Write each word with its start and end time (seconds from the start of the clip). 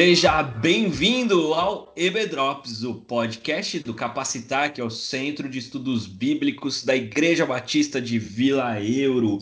Seja 0.00 0.42
bem-vindo 0.42 1.52
ao 1.52 1.92
EBDrops, 1.94 2.84
o 2.84 2.94
podcast 2.94 3.80
do 3.80 3.92
Capacitar, 3.92 4.72
que 4.72 4.80
é 4.80 4.84
o 4.84 4.88
Centro 4.88 5.46
de 5.46 5.58
Estudos 5.58 6.06
Bíblicos 6.06 6.82
da 6.82 6.96
Igreja 6.96 7.44
Batista 7.44 8.00
de 8.00 8.18
Vila 8.18 8.82
Euro. 8.82 9.40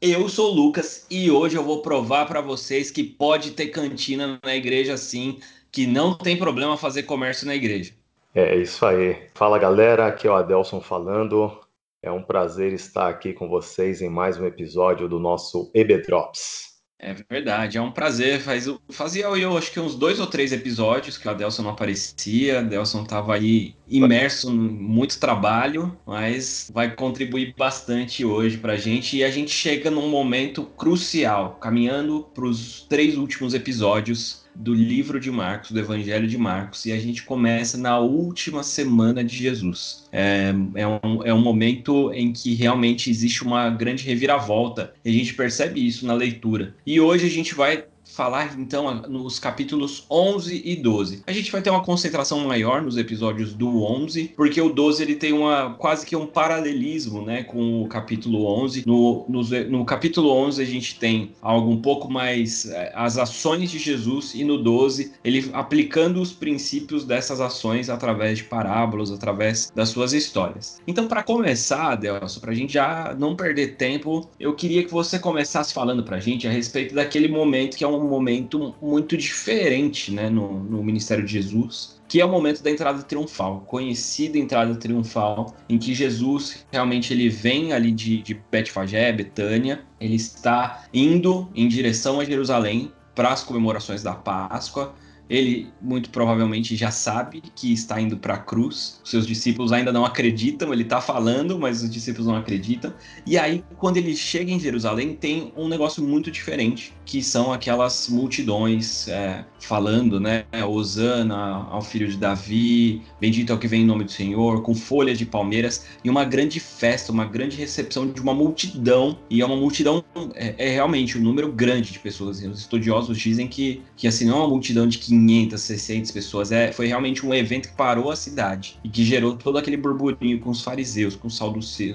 Eu 0.00 0.28
sou 0.28 0.50
o 0.50 0.54
Lucas 0.56 1.06
e 1.08 1.30
hoje 1.30 1.56
eu 1.56 1.62
vou 1.62 1.82
provar 1.82 2.26
para 2.26 2.40
vocês 2.40 2.90
que 2.90 3.04
pode 3.04 3.52
ter 3.52 3.68
cantina 3.68 4.40
na 4.42 4.56
igreja 4.56 4.96
sim, 4.96 5.38
que 5.70 5.86
não 5.86 6.18
tem 6.18 6.36
problema 6.36 6.76
fazer 6.76 7.04
comércio 7.04 7.46
na 7.46 7.54
igreja. 7.54 7.92
É 8.34 8.56
isso 8.56 8.84
aí. 8.84 9.28
Fala 9.34 9.56
galera, 9.56 10.08
aqui 10.08 10.26
é 10.26 10.30
o 10.32 10.34
Adelson 10.34 10.80
falando. 10.80 11.60
É 12.02 12.10
um 12.10 12.24
prazer 12.24 12.72
estar 12.72 13.08
aqui 13.08 13.32
com 13.32 13.48
vocês 13.48 14.02
em 14.02 14.10
mais 14.10 14.36
um 14.36 14.46
episódio 14.46 15.08
do 15.08 15.20
nosso 15.20 15.70
EBDrops. 15.72 16.71
É 17.04 17.12
verdade, 17.28 17.76
é 17.76 17.80
um 17.80 17.90
prazer. 17.90 18.40
Faz, 18.40 18.66
fazia 18.90 19.24
eu 19.24 19.58
acho 19.58 19.72
que 19.72 19.80
uns 19.80 19.96
dois 19.96 20.20
ou 20.20 20.26
três 20.26 20.52
episódios 20.52 21.18
que 21.18 21.26
o 21.26 21.30
Adelson 21.32 21.62
não 21.62 21.70
aparecia, 21.70 22.54
o 22.54 22.58
Adelson 22.58 23.02
estava 23.02 23.34
aí 23.34 23.74
imerso 23.88 24.48
em 24.48 24.56
muito 24.56 25.18
trabalho, 25.18 25.98
mas 26.06 26.70
vai 26.72 26.94
contribuir 26.94 27.54
bastante 27.58 28.24
hoje 28.24 28.56
para 28.56 28.74
a 28.74 28.76
gente. 28.76 29.16
E 29.16 29.24
a 29.24 29.30
gente 29.32 29.50
chega 29.50 29.90
num 29.90 30.08
momento 30.08 30.62
crucial, 30.64 31.56
caminhando 31.60 32.22
para 32.32 32.44
os 32.44 32.86
três 32.88 33.16
últimos 33.16 33.52
episódios 33.52 34.41
do 34.54 34.74
livro 34.74 35.18
de 35.18 35.30
Marcos, 35.30 35.70
do 35.70 35.80
Evangelho 35.80 36.26
de 36.26 36.38
Marcos, 36.38 36.84
e 36.86 36.92
a 36.92 36.98
gente 36.98 37.22
começa 37.22 37.78
na 37.78 37.98
última 37.98 38.62
semana 38.62 39.24
de 39.24 39.36
Jesus. 39.36 40.04
É, 40.12 40.52
é, 40.74 40.86
um, 40.86 41.24
é 41.24 41.32
um 41.32 41.40
momento 41.40 42.12
em 42.12 42.32
que 42.32 42.54
realmente 42.54 43.10
existe 43.10 43.42
uma 43.42 43.70
grande 43.70 44.04
reviravolta, 44.04 44.92
e 45.04 45.10
a 45.10 45.12
gente 45.12 45.34
percebe 45.34 45.86
isso 45.86 46.06
na 46.06 46.14
leitura. 46.14 46.74
E 46.86 47.00
hoje 47.00 47.26
a 47.26 47.30
gente 47.30 47.54
vai 47.54 47.84
falar 48.14 48.58
então 48.58 49.02
nos 49.08 49.38
capítulos 49.38 50.04
11 50.10 50.62
e 50.64 50.76
12. 50.76 51.22
A 51.26 51.32
gente 51.32 51.50
vai 51.50 51.62
ter 51.62 51.70
uma 51.70 51.82
concentração 51.82 52.40
maior 52.40 52.82
nos 52.82 52.96
episódios 52.96 53.54
do 53.54 53.82
11, 53.82 54.32
porque 54.36 54.60
o 54.60 54.68
12 54.68 55.02
ele 55.02 55.14
tem 55.14 55.32
uma 55.32 55.74
quase 55.74 56.06
que 56.06 56.14
um 56.14 56.26
paralelismo, 56.26 57.22
né, 57.22 57.42
com 57.42 57.82
o 57.82 57.88
capítulo 57.88 58.46
11. 58.46 58.84
No, 58.86 59.24
no, 59.28 59.42
no 59.42 59.84
capítulo 59.84 60.30
11 60.30 60.62
a 60.62 60.64
gente 60.64 60.98
tem 60.98 61.32
algo 61.40 61.70
um 61.70 61.80
pouco 61.80 62.10
mais 62.10 62.66
eh, 62.66 62.92
as 62.94 63.18
ações 63.18 63.70
de 63.70 63.78
Jesus 63.78 64.34
e 64.34 64.44
no 64.44 64.58
12 64.58 65.12
ele 65.24 65.50
aplicando 65.52 66.20
os 66.20 66.32
princípios 66.32 67.04
dessas 67.04 67.40
ações 67.40 67.88
através 67.88 68.38
de 68.38 68.44
parábolas, 68.44 69.10
através 69.10 69.72
das 69.74 69.88
suas 69.88 70.12
histórias. 70.12 70.80
Então, 70.86 71.06
para 71.06 71.22
começar, 71.22 71.96
Delso, 71.96 72.40
para 72.40 72.52
a 72.52 72.54
gente 72.54 72.74
já 72.74 73.14
não 73.18 73.36
perder 73.36 73.76
tempo, 73.76 74.28
eu 74.38 74.54
queria 74.54 74.84
que 74.84 74.90
você 74.90 75.18
começasse 75.18 75.72
falando 75.72 76.02
para 76.02 76.16
a 76.16 76.20
gente 76.20 76.46
a 76.46 76.50
respeito 76.50 76.94
daquele 76.94 77.28
momento 77.28 77.76
que 77.76 77.84
é 77.84 77.88
um 77.88 78.01
um 78.02 78.08
momento 78.08 78.74
muito 78.82 79.16
diferente 79.16 80.12
né, 80.12 80.28
no, 80.28 80.62
no 80.64 80.82
ministério 80.82 81.24
de 81.24 81.32
Jesus, 81.32 82.00
que 82.08 82.20
é 82.20 82.24
o 82.24 82.28
momento 82.28 82.62
da 82.62 82.70
entrada 82.70 83.02
triunfal, 83.02 83.60
conhecida 83.66 84.36
entrada 84.36 84.74
triunfal, 84.74 85.54
em 85.68 85.78
que 85.78 85.94
Jesus 85.94 86.66
realmente 86.70 87.12
ele 87.12 87.28
vem 87.28 87.72
ali 87.72 87.90
de, 87.90 88.22
de 88.22 88.34
Betfagé, 88.50 89.12
Betânia, 89.12 89.82
ele 90.00 90.16
está 90.16 90.84
indo 90.92 91.48
em 91.54 91.66
direção 91.68 92.20
a 92.20 92.24
Jerusalém 92.24 92.92
para 93.14 93.30
as 93.30 93.42
comemorações 93.42 94.02
da 94.02 94.14
Páscoa, 94.14 94.94
ele 95.32 95.68
muito 95.80 96.10
provavelmente 96.10 96.76
já 96.76 96.90
sabe 96.90 97.42
que 97.56 97.72
está 97.72 97.98
indo 97.98 98.18
para 98.18 98.34
a 98.34 98.38
cruz. 98.38 99.00
Seus 99.02 99.26
discípulos 99.26 99.72
ainda 99.72 99.90
não 99.90 100.04
acreditam, 100.04 100.72
ele 100.74 100.82
está 100.82 101.00
falando, 101.00 101.58
mas 101.58 101.82
os 101.82 101.90
discípulos 101.90 102.26
não 102.26 102.36
acreditam. 102.36 102.92
E 103.24 103.38
aí, 103.38 103.64
quando 103.78 103.96
ele 103.96 104.14
chega 104.14 104.52
em 104.52 104.60
Jerusalém, 104.60 105.14
tem 105.14 105.50
um 105.56 105.68
negócio 105.68 106.02
muito 106.02 106.30
diferente, 106.30 106.92
que 107.06 107.22
são 107.22 107.50
aquelas 107.50 108.10
multidões 108.10 109.08
é, 109.08 109.42
falando, 109.58 110.20
né? 110.20 110.44
Osana 110.68 111.66
ao 111.70 111.80
filho 111.80 112.08
de 112.08 112.18
Davi, 112.18 113.00
bendito 113.18 113.52
é 113.52 113.54
o 113.54 113.58
que 113.58 113.66
vem 113.66 113.82
em 113.82 113.86
nome 113.86 114.04
do 114.04 114.12
Senhor, 114.12 114.60
com 114.62 114.74
folhas 114.74 115.16
de 115.16 115.24
palmeiras, 115.24 115.86
e 116.04 116.10
uma 116.10 116.26
grande 116.26 116.60
festa, 116.60 117.10
uma 117.10 117.24
grande 117.24 117.56
recepção 117.56 118.06
de 118.06 118.20
uma 118.20 118.34
multidão. 118.34 119.16
E 119.30 119.40
é 119.40 119.46
uma 119.46 119.56
multidão, 119.56 120.04
é, 120.34 120.54
é 120.58 120.70
realmente 120.72 121.16
um 121.16 121.22
número 121.22 121.50
grande 121.50 121.90
de 121.90 121.98
pessoas. 121.98 122.42
Os 122.42 122.60
estudiosos 122.60 123.16
dizem 123.16 123.48
que, 123.48 123.80
que 123.96 124.06
assim, 124.06 124.26
não 124.26 124.36
é 124.36 124.40
uma 124.40 124.48
multidão 124.48 124.86
de 124.86 124.98
500 124.98 125.21
500, 125.26 125.60
600 125.60 126.10
pessoas. 126.10 126.52
É, 126.52 126.72
foi 126.72 126.86
realmente 126.86 127.24
um 127.24 127.32
evento 127.32 127.68
que 127.68 127.74
parou 127.74 128.10
a 128.10 128.16
cidade 128.16 128.78
e 128.82 128.88
que 128.88 129.04
gerou 129.04 129.36
todo 129.36 129.58
aquele 129.58 129.76
burburinho 129.76 130.40
com 130.40 130.50
os 130.50 130.62
fariseus, 130.62 131.14
com 131.14 131.28
os 131.28 131.36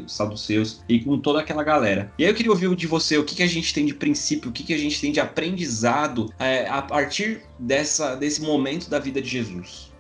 saduceus, 0.07 0.83
e 0.87 0.99
com 0.99 1.17
toda 1.19 1.39
aquela 1.39 1.63
galera. 1.63 2.11
E 2.17 2.23
aí 2.23 2.29
eu 2.29 2.35
queria 2.35 2.51
ouvir 2.51 2.73
de 2.75 2.87
você 2.87 3.17
o 3.17 3.23
que, 3.23 3.35
que 3.35 3.43
a 3.43 3.47
gente 3.47 3.73
tem 3.73 3.85
de 3.85 3.93
princípio, 3.93 4.49
o 4.49 4.53
que, 4.53 4.63
que 4.63 4.73
a 4.73 4.77
gente 4.77 4.99
tem 4.99 5.11
de 5.11 5.19
aprendizado 5.19 6.31
é, 6.39 6.67
a 6.67 6.81
partir 6.81 7.41
dessa, 7.59 8.15
desse 8.15 8.41
momento 8.41 8.89
da 8.89 8.99
vida 8.99 9.21
de 9.21 9.29
Jesus. 9.29 9.91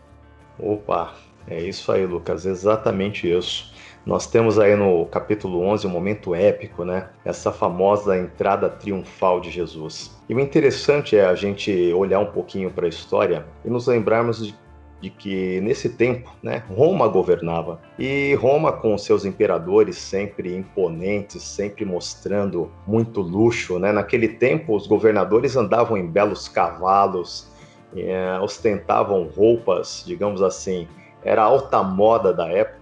Opa, 0.59 1.15
é 1.47 1.61
isso 1.61 1.91
aí, 1.91 2.05
Lucas, 2.05 2.45
exatamente 2.45 3.29
isso. 3.29 3.71
Nós 4.07 4.25
temos 4.25 4.57
aí 4.57 4.73
no 4.73 5.05
capítulo 5.07 5.61
11 5.63 5.85
um 5.85 5.89
momento 5.89 6.33
épico, 6.33 6.85
né? 6.85 7.09
Essa 7.25 7.51
famosa 7.51 8.17
entrada 8.17 8.69
triunfal 8.69 9.41
de 9.41 9.51
Jesus. 9.51 10.17
E 10.29 10.33
o 10.33 10.39
interessante 10.39 11.17
é 11.17 11.25
a 11.25 11.35
gente 11.35 11.91
olhar 11.91 12.19
um 12.19 12.27
pouquinho 12.27 12.71
para 12.71 12.85
a 12.85 12.89
história 12.89 13.45
e 13.65 13.69
nos 13.69 13.85
lembrarmos 13.85 14.47
de, 14.47 14.55
de 15.01 15.09
que 15.09 15.59
nesse 15.59 15.89
tempo, 15.89 16.33
né, 16.41 16.63
Roma 16.69 17.05
governava. 17.09 17.81
E 17.99 18.33
Roma 18.35 18.71
com 18.71 18.97
seus 18.97 19.25
imperadores 19.25 19.97
sempre 19.97 20.55
imponentes, 20.55 21.43
sempre 21.43 21.83
mostrando 21.83 22.71
muito 22.87 23.19
luxo, 23.19 23.77
né? 23.77 23.91
Naquele 23.91 24.29
tempo 24.29 24.73
os 24.73 24.87
governadores 24.87 25.57
andavam 25.57 25.97
em 25.97 26.07
belos 26.07 26.47
cavalos, 26.47 27.51
é, 27.93 28.39
ostentavam 28.39 29.27
roupas, 29.35 30.05
digamos 30.07 30.41
assim, 30.41 30.87
era 31.25 31.43
alta 31.43 31.83
moda 31.83 32.33
da 32.33 32.47
época 32.47 32.77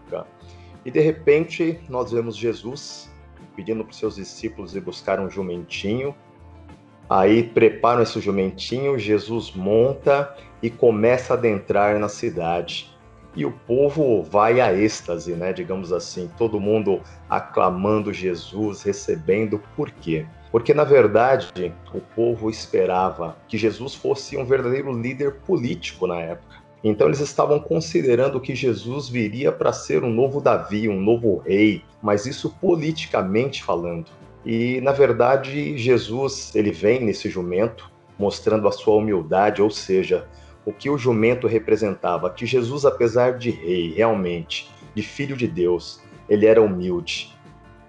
e 0.86 0.92
de 0.92 1.00
repente 1.00 1.80
nós 1.90 2.12
vemos 2.12 2.38
Jesus 2.38 3.12
pedindo 3.56 3.84
para 3.84 3.92
os 3.92 3.98
seus 3.98 4.16
discípulos 4.16 4.76
ir 4.76 4.82
buscar 4.82 5.20
um 5.20 5.30
jumentinho. 5.30 6.16
Aí 7.10 7.44
preparam 7.44 8.04
esse 8.04 8.20
jumentinho, 8.20 8.98
Jesus 9.00 9.52
monta 9.52 10.36
e 10.62 10.70
começa 10.70 11.34
a 11.34 11.38
adentrar 11.38 11.98
na 12.00 12.10
cidade. 12.10 12.94
E 13.36 13.46
o 13.46 13.52
povo 13.52 14.24
vai 14.24 14.62
a 14.62 14.74
êxtase, 14.74 15.34
né? 15.34 15.52
Digamos 15.52 15.92
assim, 15.92 16.30
todo 16.38 16.60
mundo 16.60 17.02
aclamando 17.30 18.14
Jesus, 18.14 18.82
recebendo. 18.84 19.62
Por 19.76 19.92
quê? 19.92 20.26
Porque 20.52 20.74
na 20.74 20.86
verdade 20.86 21.74
o 21.94 22.00
povo 22.00 22.50
esperava 22.50 23.38
que 23.48 23.58
Jesus 23.58 23.94
fosse 23.94 24.38
um 24.38 24.46
verdadeiro 24.46 24.92
líder 24.92 25.36
político 25.46 26.08
na 26.08 26.20
época. 26.20 26.65
Então 26.88 27.08
eles 27.08 27.20
estavam 27.20 27.60
considerando 27.60 28.40
que 28.40 28.54
Jesus 28.54 29.10
viria 29.10 29.52
para 29.52 29.74
ser 29.74 30.04
um 30.04 30.10
novo 30.14 30.40
Davi, 30.40 30.88
um 30.88 31.02
novo 31.02 31.38
rei, 31.38 31.82
mas 32.00 32.28
isso 32.28 32.56
politicamente 32.62 33.64
falando. 33.64 34.06
E 34.46 34.80
na 34.82 34.92
verdade 34.92 35.76
Jesus 35.80 36.56
ele 36.56 36.70
vem 36.70 37.04
nesse 37.04 37.28
jumento 37.28 37.92
mostrando 38.20 38.68
a 38.68 38.72
sua 38.72 38.98
humildade, 38.98 39.64
ou 39.64 39.72
seja, 39.72 40.28
o 40.64 40.72
que 40.72 40.88
o 40.88 40.96
jumento 40.96 41.48
representava, 41.48 42.30
que 42.30 42.46
Jesus 42.46 42.86
apesar 42.86 43.40
de 43.40 43.50
rei, 43.50 43.92
realmente, 43.92 44.70
de 44.94 45.02
filho 45.02 45.36
de 45.36 45.48
Deus, 45.48 46.00
ele 46.30 46.46
era 46.46 46.62
humilde. 46.62 47.34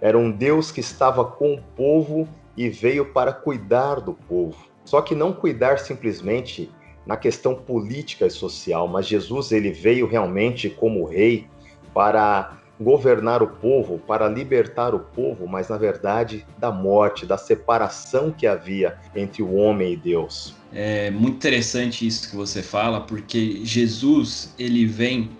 Era 0.01 0.17
um 0.17 0.31
Deus 0.31 0.73
que 0.73 0.81
estava 0.81 1.23
com 1.23 1.53
o 1.53 1.63
povo 1.77 2.27
e 2.57 2.71
veio 2.71 3.13
para 3.13 3.34
cuidar 3.34 4.01
do 4.01 4.15
povo. 4.15 4.57
Só 4.87 5.03
que 5.03 5.15
não 5.15 5.34
cuidar 5.34 5.78
simplesmente 5.78 6.71
na 7.07 7.17
questão 7.17 7.55
política 7.55 8.27
e 8.27 8.31
social, 8.31 8.89
mas 8.89 9.07
Jesus 9.07 9.53
ele 9.53 9.71
veio 9.71 10.07
realmente 10.07 10.69
como 10.69 11.05
rei 11.05 11.47
para 11.95 12.59
governar 12.79 13.43
o 13.43 13.47
povo, 13.47 13.99
para 13.99 14.29
libertar 14.29 14.95
o 14.95 14.99
povo, 14.99 15.47
mas 15.47 15.69
na 15.69 15.79
verdade 15.79 16.45
da 16.59 16.71
morte, 16.71 17.25
da 17.25 17.39
separação 17.39 18.31
que 18.31 18.47
havia 18.47 18.99
entre 19.15 19.43
o 19.43 19.55
homem 19.55 19.95
e 19.95 19.97
Deus. 19.97 20.55
É 20.73 21.11
muito 21.11 21.37
interessante 21.37 22.07
isso 22.07 22.29
que 22.29 22.37
você 22.37 22.63
fala, 22.63 23.01
porque 23.01 23.61
Jesus 23.65 24.55
ele 24.59 24.85
vem 24.85 25.31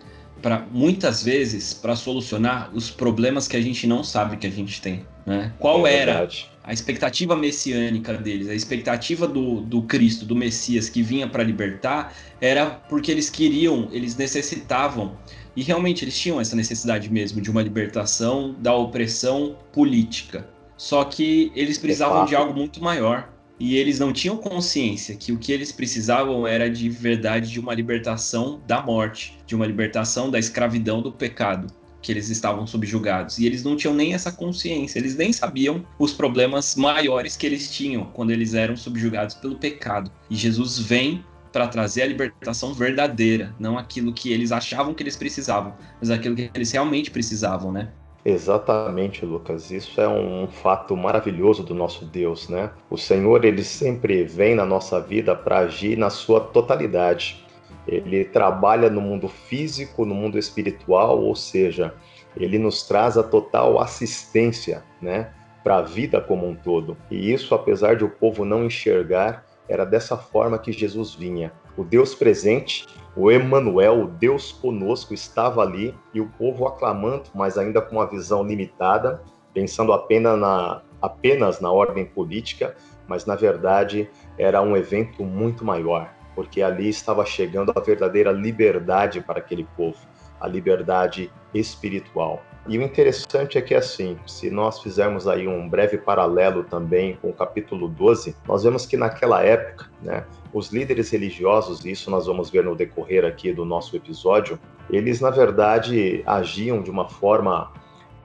para 0.41 0.65
muitas 0.71 1.23
vezes 1.23 1.75
para 1.75 1.97
solucionar 1.97 2.71
os 2.75 2.91
problemas 2.91 3.49
que 3.49 3.57
a 3.57 3.61
gente 3.61 3.87
não 3.87 4.03
sabe 4.03 4.37
que 4.37 4.47
a 4.47 4.51
gente 4.51 4.81
tem. 4.81 5.05
Né? 5.27 5.53
Qual 5.59 5.87
é 5.87 5.97
era 5.97 6.29
a 6.67 6.73
expectativa 6.73 7.37
messiânica 7.37 8.15
deles, 8.15 8.49
a 8.49 8.55
expectativa 8.55 9.29
do, 9.29 9.61
do 9.61 9.83
Cristo, 9.83 10.27
do 10.27 10.35
Messias 10.35 10.89
que 10.89 11.01
vinha 11.01 11.29
para 11.29 11.45
libertar, 11.45 12.13
era 12.41 12.67
porque 12.67 13.13
eles 13.13 13.31
queriam, 13.31 13.89
eles 13.93 14.17
necessitavam, 14.17 15.17
e 15.55 15.63
realmente 15.63 16.05
eles 16.05 16.19
tinham 16.19 16.41
essa 16.41 16.57
necessidade 16.57 17.11
mesmo 17.11 17.41
de 17.41 17.51
uma 17.51 17.63
libertação 17.63 18.55
da 18.59 18.75
opressão 18.75 19.57
política. 19.73 20.47
Só 20.77 21.05
que 21.05 21.53
eles 21.55 21.79
precisavam 21.79 22.27
de 22.27 22.35
algo 22.35 22.53
muito 22.53 22.83
maior. 22.83 23.33
E 23.59 23.75
eles 23.79 23.99
não 23.99 24.13
tinham 24.13 24.37
consciência 24.37 25.17
que 25.17 25.33
o 25.33 25.39
que 25.39 25.51
eles 25.51 25.73
precisavam 25.73 26.47
era 26.47 26.69
de 26.69 26.91
verdade 26.91 27.51
de 27.51 27.59
uma 27.59 27.73
libertação 27.73 28.61
da 28.67 28.83
morte, 28.83 29.39
de 29.47 29.55
uma 29.55 29.67
libertação 29.67 30.31
da 30.31 30.39
escravidão 30.39 31.01
do 31.01 31.11
pecado 31.11 31.73
que 32.07 32.13
eles 32.13 32.31
estavam 32.31 32.69
subjugados. 32.69 33.37
E 33.41 33.47
eles 33.47 33.65
não 33.65 33.75
tinham 33.75 33.93
nem 33.93 34.15
essa 34.15 34.31
consciência, 34.31 35.01
eles 35.01 35.17
nem 35.17 35.33
sabiam 35.33 35.85
os 35.99 36.13
problemas 36.13 36.77
maiores 36.77 37.37
que 37.37 37.45
eles 37.45 37.69
tinham 37.69 38.05
quando 38.05 38.31
eles 38.31 38.55
eram 38.55 38.77
subjugados 38.77 39.35
pelo 39.35 39.57
pecado. 39.57 40.09
E 40.31 40.37
Jesus 40.37 40.79
vem 40.79 41.25
para 41.53 41.67
trazer 41.67 42.03
a 42.03 42.07
libertação 42.07 42.73
verdadeira, 42.73 43.53
não 43.59 43.77
aquilo 43.77 44.13
que 44.13 44.33
eles 44.33 44.53
achavam 44.53 44.95
que 44.95 45.03
eles 45.03 45.17
precisavam, 45.17 45.75
mas 45.99 46.09
aquilo 46.09 46.37
que 46.37 46.49
eles 46.55 46.71
realmente 46.71 47.11
precisavam, 47.11 47.73
né? 47.73 47.89
Exatamente, 48.25 49.25
Lucas. 49.25 49.73
Isso 49.73 50.01
é 50.01 50.09
um 50.09 50.47
fato 50.47 50.97
maravilhoso 50.97 51.65
do 51.65 51.75
nosso 51.75 52.05
Deus, 52.05 52.49
né? 52.49 52.71
O 52.89 52.97
Senhor, 52.97 53.45
ele 53.45 53.65
sempre 53.65 54.23
vem 54.23 54.55
na 54.55 54.65
nossa 54.65 55.01
vida 55.01 55.35
para 55.35 55.59
agir 55.59 55.99
na 55.99 56.11
sua 56.11 56.41
totalidade. 56.41 57.45
Ele 57.87 58.25
trabalha 58.25 58.91
no 58.91 59.01
mundo 59.01 59.29
físico, 59.29 60.05
no 60.05 60.15
mundo 60.15 60.39
espiritual, 60.39 61.21
ou 61.21 61.35
seja, 61.37 61.95
ele 62.37 62.59
nos 62.59 62.83
traz 62.83 63.17
a 63.17 63.23
total 63.23 63.81
assistência, 63.81 64.83
né, 65.01 65.33
para 65.63 65.79
a 65.79 65.83
vida 65.83 66.21
como 66.21 66.47
um 66.47 66.55
todo. 66.55 66.97
E 67.11 67.33
isso, 67.33 67.55
apesar 67.55 67.97
de 67.97 68.05
o 68.05 68.11
povo 68.11 68.45
não 68.45 68.65
enxergar, 68.65 69.45
era 69.69 69.85
dessa 69.85 70.17
forma 70.17 70.59
que 70.59 70.73
Jesus 70.73 71.15
vinha. 71.15 71.53
O 71.77 71.85
Deus 71.85 72.15
presente, 72.15 72.87
o 73.17 73.31
Emmanuel, 73.31 74.05
o 74.05 74.07
Deus 74.07 74.53
conosco, 74.53 75.13
estava 75.13 75.63
ali 75.63 75.95
e 76.15 76.21
o 76.21 76.29
povo 76.39 76.67
aclamando, 76.67 77.25
mas 77.35 77.59
ainda 77.59 77.81
com 77.81 77.97
uma 77.97 78.07
visão 78.07 78.45
limitada, 78.45 79.23
pensando 79.53 79.93
apenas 79.93 80.39
na, 80.39 80.83
apenas 81.03 81.61
na 81.61 81.71
ordem 81.71 82.05
política, 82.05 82.77
mas 83.09 83.27
na 83.27 83.35
verdade 83.35 84.09
era 84.39 84.63
um 84.63 84.77
evento 84.77 85.25
muito 85.25 85.65
maior, 85.65 86.13
porque 86.37 86.61
ali 86.61 86.91
estava 86.91 87.25
chegando 87.25 87.73
a 87.75 87.81
verdadeira 87.81 88.31
liberdade 88.31 89.23
para 89.23 89.39
aquele 89.39 89.67
povo, 89.75 89.97
a 90.39 90.47
liberdade 90.47 91.33
espiritual. 91.55 92.43
E 92.69 92.77
o 92.79 92.83
interessante 92.83 93.57
é 93.57 93.63
que, 93.63 93.75
assim, 93.75 94.19
se 94.27 94.51
nós 94.51 94.83
fizermos 94.83 95.27
aí 95.27 95.49
um 95.49 95.67
breve 95.69 95.97
paralelo 95.97 96.63
também 96.65 97.17
com 97.17 97.31
o 97.31 97.33
capítulo 97.33 97.89
12, 97.89 98.37
nós 98.47 98.65
vemos 98.65 98.85
que 98.85 98.97
naquela 98.97 99.43
época, 99.43 99.89
né, 100.03 100.25
os 100.53 100.71
líderes 100.71 101.11
religiosos, 101.11 101.85
e 101.85 101.93
isso 101.93 102.11
nós 102.11 102.27
vamos 102.27 102.51
ver 102.51 102.65
no 102.65 102.77
decorrer 102.77 103.25
aqui 103.25 103.53
do 103.53 103.65
nosso 103.65 103.97
episódio, 103.97 104.59
eles, 104.91 105.21
na 105.21 105.31
verdade, 105.31 106.23
agiam 106.27 106.83
de 106.83 106.91
uma 106.91 107.09
forma 107.09 107.73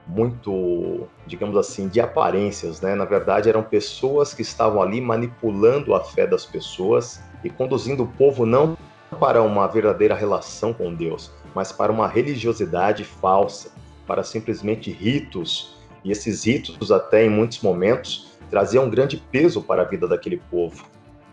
muito, 0.05 1.07
digamos 1.25 1.55
assim, 1.55 1.87
de 1.87 2.01
aparências, 2.01 2.81
né? 2.81 2.95
Na 2.95 3.05
verdade, 3.05 3.47
eram 3.47 3.63
pessoas 3.63 4.33
que 4.33 4.41
estavam 4.41 4.81
ali 4.81 4.99
manipulando 4.99 5.93
a 5.93 6.03
fé 6.03 6.27
das 6.27 6.45
pessoas 6.45 7.21
e 7.43 7.49
conduzindo 7.49 8.03
o 8.03 8.07
povo 8.07 8.45
não 8.45 8.77
para 9.19 9.41
uma 9.43 9.67
verdadeira 9.67 10.15
relação 10.15 10.73
com 10.73 10.93
Deus, 10.93 11.31
mas 11.53 11.71
para 11.71 11.91
uma 11.91 12.07
religiosidade 12.07 13.03
falsa, 13.03 13.71
para 14.07 14.23
simplesmente 14.23 14.91
ritos, 14.91 15.75
e 16.03 16.11
esses 16.11 16.45
ritos, 16.45 16.91
até 16.91 17.25
em 17.25 17.29
muitos 17.29 17.61
momentos, 17.61 18.31
traziam 18.49 18.85
um 18.85 18.89
grande 18.89 19.17
peso 19.17 19.61
para 19.61 19.83
a 19.83 19.85
vida 19.85 20.07
daquele 20.07 20.37
povo. 20.49 20.85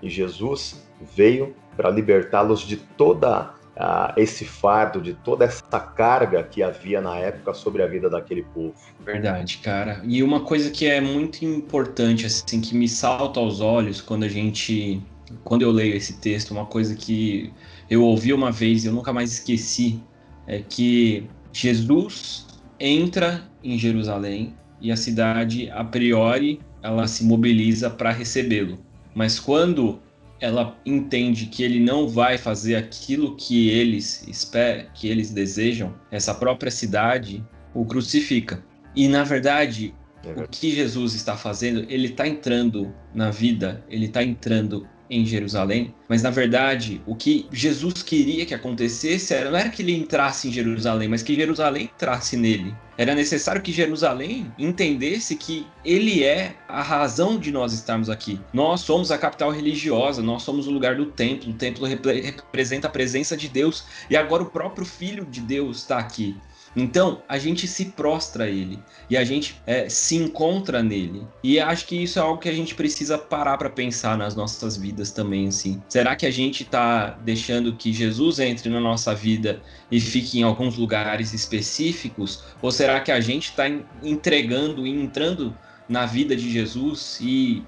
E 0.03 0.09
Jesus 0.09 0.85
veio 1.15 1.55
para 1.77 1.91
libertá-los 1.91 2.61
de 2.61 2.77
toda 2.77 3.55
uh, 3.79 4.13
esse 4.17 4.45
fardo, 4.45 5.01
de 5.01 5.15
toda 5.15 5.45
essa 5.45 5.81
carga 5.81 6.43
que 6.43 6.63
havia 6.63 7.01
na 7.01 7.17
época 7.17 7.55
sobre 7.55 7.83
a 7.83 7.87
vida 7.87 8.11
daquele 8.11 8.43
povo. 8.43 8.75
Verdade, 9.01 9.59
cara. 9.59 10.01
E 10.05 10.23
uma 10.23 10.41
coisa 10.41 10.71
que 10.71 10.87
é 10.87 11.01
muito 11.01 11.45
importante, 11.45 12.27
assim, 12.27 12.61
que 12.61 12.75
me 12.75 12.89
salta 12.89 13.41
aos 13.41 13.61
olhos 13.61 14.01
quando 14.01 14.25
a 14.25 14.29
gente. 14.29 15.03
Quando 15.45 15.63
eu 15.63 15.71
leio 15.71 15.95
esse 15.95 16.15
texto, 16.21 16.51
uma 16.51 16.67
coisa 16.67 16.95
que 16.95 17.53
eu 17.89 18.03
ouvi 18.03 18.33
uma 18.33 18.51
vez 18.51 18.85
e 18.85 18.87
eu 18.89 18.93
nunca 18.93 19.13
mais 19.13 19.33
esqueci, 19.33 20.01
é 20.47 20.61
que 20.61 21.25
Jesus 21.53 22.47
entra 22.81 23.49
em 23.63 23.79
Jerusalém 23.79 24.55
e 24.81 24.93
a 24.93 24.97
cidade, 24.97 25.71
a 25.71 25.85
priori, 25.85 26.61
ela 26.83 27.07
se 27.07 27.25
mobiliza 27.25 27.91
para 27.91 28.13
recebê-lo. 28.13 28.79
Mas 29.15 29.39
quando 29.41 30.01
ela 30.41 30.79
entende 30.87 31.47
que 31.47 31.63
ele 31.63 31.81
não 31.81 32.09
vai 32.09 32.39
fazer 32.39 32.77
aquilo 32.77 33.35
que 33.37 33.69
eles 33.71 34.27
esperam, 34.29 34.87
que 34.95 35.09
eles 35.09 35.31
desejam, 35.31 35.95
essa 36.11 36.33
própria 36.33 36.71
cidade 36.71 37.45
o 37.75 37.85
crucifica. 37.85 38.65
E 38.95 39.09
na 39.09 39.25
verdade, 39.25 39.95
é 40.25 40.41
o 40.41 40.49
que 40.49 40.71
Jesus 40.71 41.15
está 41.15 41.37
fazendo, 41.37 41.85
ele 41.89 42.09
está 42.09 42.27
entrando 42.27 42.93
na 43.15 43.31
vida, 43.31 43.85
ele 43.89 44.07
está 44.07 44.23
entrando 44.23 44.87
em 45.11 45.25
Jerusalém, 45.25 45.95
mas 46.09 46.23
na 46.23 46.31
verdade 46.31 47.01
o 47.07 47.15
que 47.15 47.47
Jesus 47.53 48.03
queria 48.03 48.45
que 48.45 48.55
acontecesse 48.55 49.35
era, 49.35 49.51
não 49.51 49.59
era 49.59 49.69
que 49.69 49.83
ele 49.83 49.97
entrasse 49.97 50.49
em 50.49 50.53
Jerusalém, 50.53 51.09
mas 51.09 51.23
que 51.23 51.35
Jerusalém 51.35 51.91
entrasse 51.95 52.37
nele. 52.37 52.75
Era 52.97 53.15
necessário 53.15 53.63
que 53.63 53.71
Jerusalém 53.71 54.53
entendesse 54.59 55.37
que 55.37 55.65
ele 55.85 56.25
é 56.25 56.57
a 56.69 56.83
razão 56.83 57.39
de 57.39 57.53
nós 57.53 57.73
estarmos 57.73 58.11
aqui. 58.11 58.41
Nós 58.53 58.81
somos 58.81 59.13
a 59.13 59.19
capital 59.19 59.53
religiosa, 59.53 60.21
nós 60.21 60.43
somos 60.43 60.67
o 60.67 60.73
lugar 60.73 60.97
do 60.97 61.07
templo, 61.07 61.51
o 61.51 61.55
templo 61.55 61.87
representa 61.87 62.89
a 62.89 62.91
presença 62.91 63.37
de 63.37 63.49
Deus 63.49 63.85
e 64.11 64.17
agora 64.17 64.43
o 64.43 64.51
próprio 64.51 64.85
Filho 64.85 65.25
de 65.25 65.41
Deus 65.41 65.79
está 65.79 65.99
aqui. 65.99 66.37
Então, 66.81 67.23
a 67.29 67.39
gente 67.39 67.67
se 67.67 67.87
prostra 67.87 68.45
a 68.45 68.49
ele 68.49 68.79
e 69.11 69.17
a 69.17 69.25
gente 69.25 69.61
é, 69.67 69.89
se 69.89 70.17
encontra 70.17 70.83
nele. 70.83 71.27
E 71.43 71.59
acho 71.59 71.87
que 71.87 72.03
isso 72.03 72.19
é 72.19 72.23
algo 72.23 72.41
que 72.41 72.49
a 72.49 72.53
gente 72.53 72.75
precisa 72.75 73.19
parar 73.19 73.59
para 73.59 73.69
pensar 73.69 74.17
nas 74.17 74.35
nossas 74.37 74.77
vidas 74.77 75.11
também, 75.11 75.49
assim. 75.49 75.83
Será 75.89 76.15
que 76.15 76.27
a 76.27 76.31
gente 76.31 76.63
está 76.63 77.19
deixando 77.25 77.75
que 77.75 77.93
Jesus 77.93 78.39
entre 78.39 78.69
na 78.69 78.81
nossa 78.81 79.15
vida 79.15 79.61
e 79.91 80.01
fique 80.01 80.39
em 80.39 80.43
alguns 80.43 80.77
lugares 80.77 81.33
específicos? 81.33 82.45
Ou 82.63 82.71
será 82.71 83.01
que 83.01 83.11
a 83.11 83.21
gente 83.21 83.51
está 83.51 83.69
entregando 84.03 84.87
e 84.87 84.91
entrando 84.91 85.57
na 85.89 86.07
vida 86.07 86.37
de 86.37 86.51
Jesus 86.51 87.19
e 87.21 87.65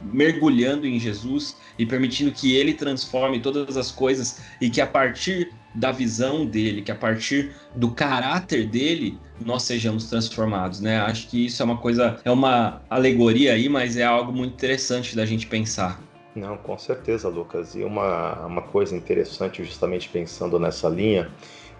mergulhando 0.00 0.86
em 0.86 0.98
Jesus 0.98 1.56
e 1.78 1.86
permitindo 1.86 2.30
que 2.30 2.54
ele 2.54 2.74
transforme 2.74 3.40
todas 3.40 3.76
as 3.76 3.90
coisas 3.90 4.40
e 4.60 4.68
que 4.68 4.80
a 4.80 4.86
partir 4.86 5.50
da 5.74 5.90
visão 5.90 6.46
dele, 6.46 6.82
que 6.82 6.92
a 6.92 6.94
partir 6.94 7.52
do 7.74 7.90
caráter 7.90 8.66
dele 8.66 9.18
nós 9.44 9.64
sejamos 9.64 10.08
transformados, 10.08 10.80
né? 10.80 10.98
Acho 10.98 11.28
que 11.28 11.46
isso 11.46 11.60
é 11.60 11.64
uma 11.64 11.76
coisa, 11.76 12.20
é 12.24 12.30
uma 12.30 12.82
alegoria 12.88 13.54
aí, 13.54 13.68
mas 13.68 13.96
é 13.96 14.04
algo 14.04 14.32
muito 14.32 14.54
interessante 14.54 15.16
da 15.16 15.26
gente 15.26 15.46
pensar. 15.46 16.00
Não, 16.34 16.56
com 16.56 16.76
certeza, 16.78 17.28
Lucas. 17.28 17.74
E 17.74 17.82
uma, 17.82 18.46
uma 18.46 18.62
coisa 18.62 18.96
interessante, 18.96 19.64
justamente 19.64 20.08
pensando 20.08 20.58
nessa 20.58 20.88
linha, 20.88 21.30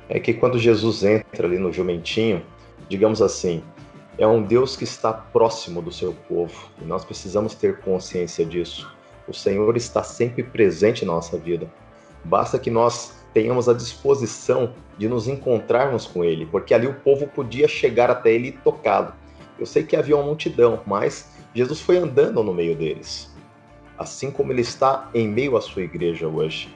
é 0.08 0.20
que 0.20 0.34
quando 0.34 0.58
Jesus 0.58 1.02
entra 1.02 1.46
ali 1.46 1.58
no 1.58 1.72
jumentinho, 1.72 2.42
digamos 2.88 3.22
assim, 3.22 3.62
é 4.18 4.26
um 4.26 4.42
Deus 4.42 4.76
que 4.76 4.84
está 4.84 5.12
próximo 5.12 5.82
do 5.82 5.90
seu 5.90 6.12
povo 6.28 6.70
e 6.80 6.84
nós 6.84 7.04
precisamos 7.04 7.54
ter 7.54 7.80
consciência 7.80 8.44
disso. 8.44 8.92
O 9.26 9.32
Senhor 9.32 9.76
está 9.76 10.02
sempre 10.02 10.42
presente 10.42 11.04
na 11.04 11.12
nossa 11.12 11.36
vida. 11.36 11.68
Basta 12.24 12.58
que 12.58 12.70
nós 12.70 13.24
tenhamos 13.34 13.68
a 13.68 13.74
disposição 13.74 14.72
de 14.96 15.08
nos 15.08 15.26
encontrarmos 15.26 16.06
com 16.06 16.24
ele, 16.24 16.46
porque 16.46 16.72
ali 16.72 16.86
o 16.86 16.94
povo 16.94 17.26
podia 17.26 17.66
chegar 17.66 18.08
até 18.08 18.32
ele 18.32 18.52
tocá-lo. 18.52 19.12
Eu 19.58 19.66
sei 19.66 19.82
que 19.82 19.96
havia 19.96 20.16
uma 20.16 20.24
multidão, 20.24 20.80
mas 20.86 21.30
Jesus 21.52 21.80
foi 21.80 21.96
andando 21.96 22.42
no 22.42 22.54
meio 22.54 22.76
deles, 22.76 23.30
assim 23.98 24.30
como 24.30 24.52
ele 24.52 24.62
está 24.62 25.10
em 25.12 25.28
meio 25.28 25.56
à 25.56 25.60
sua 25.60 25.82
igreja 25.82 26.28
hoje. 26.28 26.74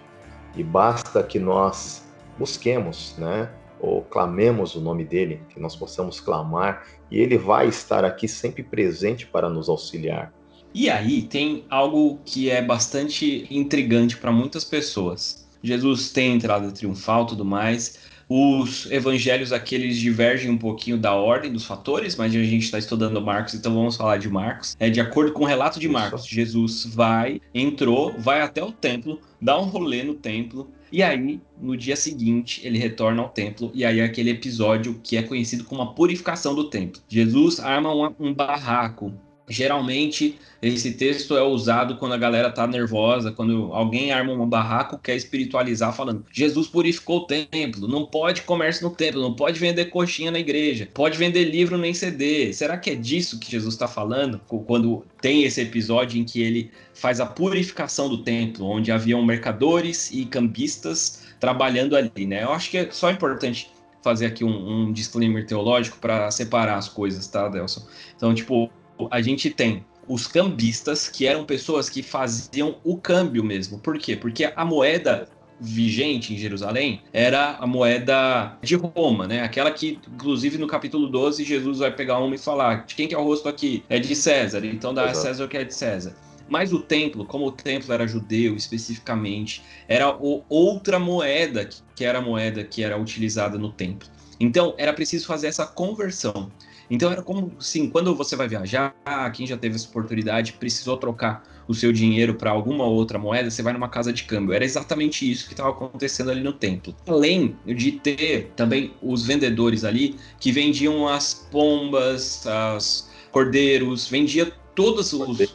E 0.57 0.63
basta 0.65 1.23
que 1.23 1.39
nós 1.39 2.05
busquemos, 2.37 3.15
né? 3.17 3.49
Ou 3.81 4.03
clamemos 4.03 4.75
o 4.75 4.81
nome 4.81 5.05
dele, 5.05 5.41
que 5.51 5.61
nós 5.61 5.77
possamos 5.77 6.19
clamar, 6.19 6.85
e 7.09 7.21
ele 7.21 7.39
vai 7.39 7.69
estar 7.69 8.05
aqui 8.05 8.27
sempre 8.27 8.65
presente 8.65 9.27
para 9.27 9.49
nos 9.49 9.69
auxiliar. 9.69 10.33
E 10.75 10.91
aí 10.91 11.23
tem 11.23 11.65
algo 11.71 12.19
que 12.25 12.51
é 12.51 12.61
bastante 12.61 13.47
intrigante 13.51 14.17
para 14.17 14.33
muitas 14.33 14.65
pessoas. 14.65 15.48
Jesus 15.63 16.11
tem 16.11 16.35
entrada 16.35 16.71
triunfal 16.71 17.27
tudo 17.27 17.45
mais. 17.45 17.99
Os 18.29 18.91
evangelhos 18.91 19.53
aqueles 19.53 19.97
divergem 19.97 20.51
um 20.51 20.59
pouquinho 20.59 20.99
da 20.99 21.15
ordem 21.15 21.51
dos 21.51 21.65
fatores, 21.65 22.15
mas 22.15 22.35
a 22.35 22.45
gente 22.45 22.65
está 22.65 22.79
estudando 22.79 23.23
Marcos, 23.23 23.55
então 23.55 23.73
vamos 23.73 23.97
falar 23.97 24.19
de 24.19 24.29
Marcos. 24.29 24.77
É 24.79 24.91
de 24.91 25.01
acordo 25.01 25.33
com 25.33 25.45
o 25.45 25.47
relato 25.47 25.81
de 25.81 25.89
Marcos, 25.89 26.27
Jesus 26.27 26.85
vai, 26.85 27.41
entrou, 27.55 28.15
vai 28.19 28.43
até 28.43 28.63
o 28.63 28.71
templo, 28.71 29.19
dá 29.41 29.59
um 29.59 29.65
rolê 29.65 30.03
no 30.03 30.13
templo, 30.13 30.69
e 30.93 31.03
aí, 31.03 31.41
no 31.61 31.77
dia 31.77 31.97
seguinte, 31.97 32.61
ele 32.65 32.79
retorna 32.79 33.23
ao 33.23 33.31
templo, 33.31 33.71
e 33.75 33.83
aí 33.83 34.01
é 34.01 34.05
aquele 34.05 34.31
episódio 34.31 35.01
que 35.03 35.17
é 35.17 35.23
conhecido 35.23 35.65
como 35.65 35.81
a 35.81 35.95
purificação 35.95 36.55
do 36.55 36.69
templo. 36.69 37.01
Jesus 37.09 37.61
arma 37.61 37.95
um, 37.95 38.15
um 38.21 38.35
barraco 38.35 39.13
Geralmente, 39.49 40.39
esse 40.61 40.93
texto 40.93 41.37
é 41.37 41.43
usado 41.43 41.97
quando 41.97 42.13
a 42.13 42.19
galera 42.19 42.51
tá 42.51 42.67
nervosa, 42.67 43.33
quando 43.33 43.73
alguém 43.73 44.13
arma 44.13 44.33
um 44.33 44.47
barraco, 44.47 44.99
quer 44.99 45.17
espiritualizar, 45.17 45.95
falando: 45.95 46.25
Jesus 46.33 46.67
purificou 46.67 47.19
o 47.19 47.27
templo, 47.27 47.87
não 47.89 48.05
pode 48.05 48.43
comércio 48.43 48.89
no 48.89 48.95
templo, 48.95 49.23
não 49.23 49.35
pode 49.35 49.59
vender 49.59 49.87
coxinha 49.87 50.31
na 50.31 50.39
igreja, 50.39 50.89
pode 50.93 51.17
vender 51.17 51.45
livro 51.45 51.79
nem 51.79 51.95
CD. 51.95 52.53
Será 52.53 52.77
que 52.77 52.91
é 52.91 52.95
disso 52.95 53.39
que 53.39 53.51
Jesus 53.51 53.75
está 53.75 53.87
falando? 53.87 54.41
Quando 54.67 55.05
tem 55.21 55.45
esse 55.45 55.61
episódio 55.61 56.21
em 56.21 56.25
que 56.25 56.43
ele 56.43 56.71
faz 56.93 57.21
a 57.21 57.27
purificação 57.27 58.09
do 58.09 58.19
templo, 58.19 58.67
onde 58.67 58.91
haviam 58.91 59.25
mercadores 59.25 60.11
e 60.11 60.25
cambistas 60.25 61.23
trabalhando 61.39 61.97
ali, 61.97 62.27
né? 62.27 62.43
Eu 62.43 62.53
acho 62.53 62.71
que 62.71 62.79
é 62.79 62.91
só 62.91 63.11
importante 63.11 63.71
fazer 64.03 64.27
aqui 64.27 64.45
um, 64.45 64.87
um 64.89 64.93
disclaimer 64.93 65.47
teológico 65.47 65.99
para 65.99 66.31
separar 66.31 66.77
as 66.77 66.89
coisas, 66.89 67.27
tá, 67.29 67.49
Delson? 67.49 67.87
Então, 68.17 68.35
tipo, 68.35 68.71
a 69.11 69.21
gente 69.21 69.51
tem 69.51 69.85
os 70.09 70.27
cambistas, 70.27 71.09
que 71.09 71.27
eram 71.27 71.45
pessoas 71.45 71.91
que 71.91 72.03
faziam 72.03 72.77
o 72.83 72.97
câmbio 72.97 73.45
mesmo. 73.45 73.79
Por 73.79 73.99
quê? 73.99 74.17
Porque 74.17 74.51
a 74.57 74.65
moeda 74.65 75.29
vigente 75.61 76.33
em 76.33 76.39
Jerusalém 76.39 77.03
era 77.13 77.57
a 77.57 77.67
moeda 77.67 78.57
de 78.63 78.77
Roma, 78.77 79.27
né? 79.27 79.43
Aquela 79.43 79.71
que, 79.71 79.99
inclusive, 80.15 80.57
no 80.57 80.67
capítulo 80.67 81.09
12, 81.09 81.45
Jesus 81.45 81.79
vai 81.79 81.95
pegar 81.95 82.19
uma 82.19 82.35
e 82.35 82.39
falar: 82.39 82.87
de 82.87 82.95
quem 82.95 83.09
que 83.09 83.15
é 83.15 83.19
o 83.19 83.25
rosto 83.25 83.49
aqui? 83.49 83.85
É 83.89 83.99
de 83.99 84.15
César, 84.15 84.65
então 84.65 84.95
dá 84.95 85.05
Exato. 85.05 85.19
a 85.19 85.23
César 85.23 85.45
o 85.45 85.49
que 85.49 85.57
é 85.57 85.65
de 85.65 85.75
César. 85.75 86.17
Mas 86.49 86.73
o 86.73 86.81
templo, 86.81 87.27
como 87.27 87.47
o 87.47 87.53
templo 87.53 87.93
era 87.93 88.07
judeu 88.07 88.57
especificamente, 88.57 89.63
era 89.87 90.17
outra 90.49 90.99
moeda 90.99 91.69
que 91.95 92.05
era 92.05 92.19
a 92.19 92.23
moeda 92.23 92.65
que 92.65 92.83
era 92.83 92.99
utilizada 92.99 93.59
no 93.59 93.71
templo. 93.71 94.09
Então 94.41 94.75
era 94.79 94.93
preciso 94.93 95.27
fazer 95.27 95.49
essa 95.49 95.67
conversão. 95.67 96.51
Então 96.91 97.11
era 97.11 97.23
como, 97.23 97.53
sim, 97.61 97.91
quando 97.91 98.15
você 98.15 98.35
vai 98.35 98.49
viajar, 98.49 98.95
quem 99.35 99.47
já 99.47 99.57
teve 99.57 99.75
essa 99.77 99.89
oportunidade, 99.89 100.55
precisou 100.55 100.97
trocar 100.97 101.45
o 101.69 101.75
seu 101.75 101.93
dinheiro 101.93 102.35
para 102.35 102.51
alguma 102.51 102.85
outra 102.87 103.19
moeda, 103.19 103.51
você 103.51 103.63
vai 103.63 103.75
numa 103.75 103.91
casa 103.91 104.11
de 104.11 104.25
câmbio. 104.25 104.55
Era 104.55 104.65
exatamente 104.65 105.31
isso 105.31 105.47
que 105.47 105.53
estava 105.53 105.69
acontecendo 105.69 106.31
ali 106.31 106.41
no 106.41 106.53
templo. 106.53 106.97
Além 107.07 107.57
de 107.67 107.93
ter 107.93 108.53
também 108.57 108.93
os 109.03 109.27
vendedores 109.27 109.85
ali 109.85 110.17
que 110.41 110.51
vendiam 110.51 111.07
as 111.07 111.35
pombas, 111.51 112.45
os 112.77 113.11
cordeiros, 113.31 114.09
vendia 114.09 114.51
todos 114.75 115.13
os 115.13 115.55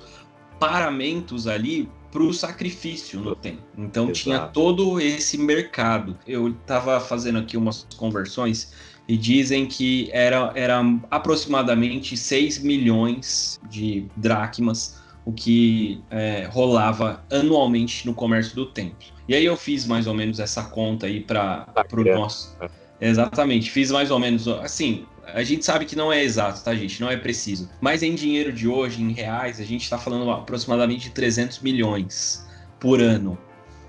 paramentos 0.60 1.48
ali 1.48 1.90
para 2.12 2.22
o 2.22 2.32
sacrifício 2.32 3.20
no 3.20 3.36
templo. 3.36 3.63
Então 3.75 4.04
Exato. 4.04 4.20
tinha 4.20 4.40
todo 4.40 5.02
esse 5.02 5.36
mercado. 5.36 6.16
Eu 6.28 6.50
estava 6.50 7.00
fazendo 7.00 7.40
aqui 7.40 7.58
umas 7.58 7.88
conversões 7.98 8.72
e 9.07 9.17
dizem 9.17 9.65
que 9.65 10.10
era, 10.12 10.51
era 10.55 10.81
aproximadamente 11.12 12.15
6 12.15 12.60
milhões 12.60 13.60
de 13.69 14.05
dracmas 14.15 15.01
o 15.25 15.31
que 15.31 16.01
é, 16.10 16.48
rolava 16.51 17.24
anualmente 17.31 18.05
no 18.05 18.13
comércio 18.13 18.55
do 18.55 18.65
templo. 18.65 19.07
E 19.27 19.33
aí 19.33 19.45
eu 19.45 19.55
fiz 19.55 19.86
mais 19.86 20.05
ou 20.05 20.13
menos 20.13 20.39
essa 20.39 20.63
conta 20.63 21.05
aí 21.05 21.22
para 21.22 21.65
o 21.93 22.03
nosso. 22.03 22.57
Exatamente, 23.00 23.72
fiz 23.72 23.89
mais 23.89 24.12
ou 24.12 24.19
menos 24.19 24.48
assim. 24.48 25.05
A 25.25 25.41
gente 25.43 25.63
sabe 25.63 25.86
que 25.86 25.95
não 25.95 26.12
é 26.12 26.22
exato, 26.22 26.62
tá, 26.62 26.75
gente? 26.75 27.00
Não 27.00 27.10
é 27.10 27.15
preciso. 27.15 27.69
Mas 27.79 28.03
em 28.03 28.13
dinheiro 28.13 28.51
de 28.51 28.67
hoje, 28.67 29.01
em 29.01 29.13
reais, 29.13 29.60
a 29.60 29.63
gente 29.63 29.83
está 29.83 29.98
falando 29.98 30.29
aproximadamente 30.29 31.05
de 31.05 31.12
300 31.12 31.60
milhões 31.60 32.45
por 32.79 33.01
ano 33.01 33.38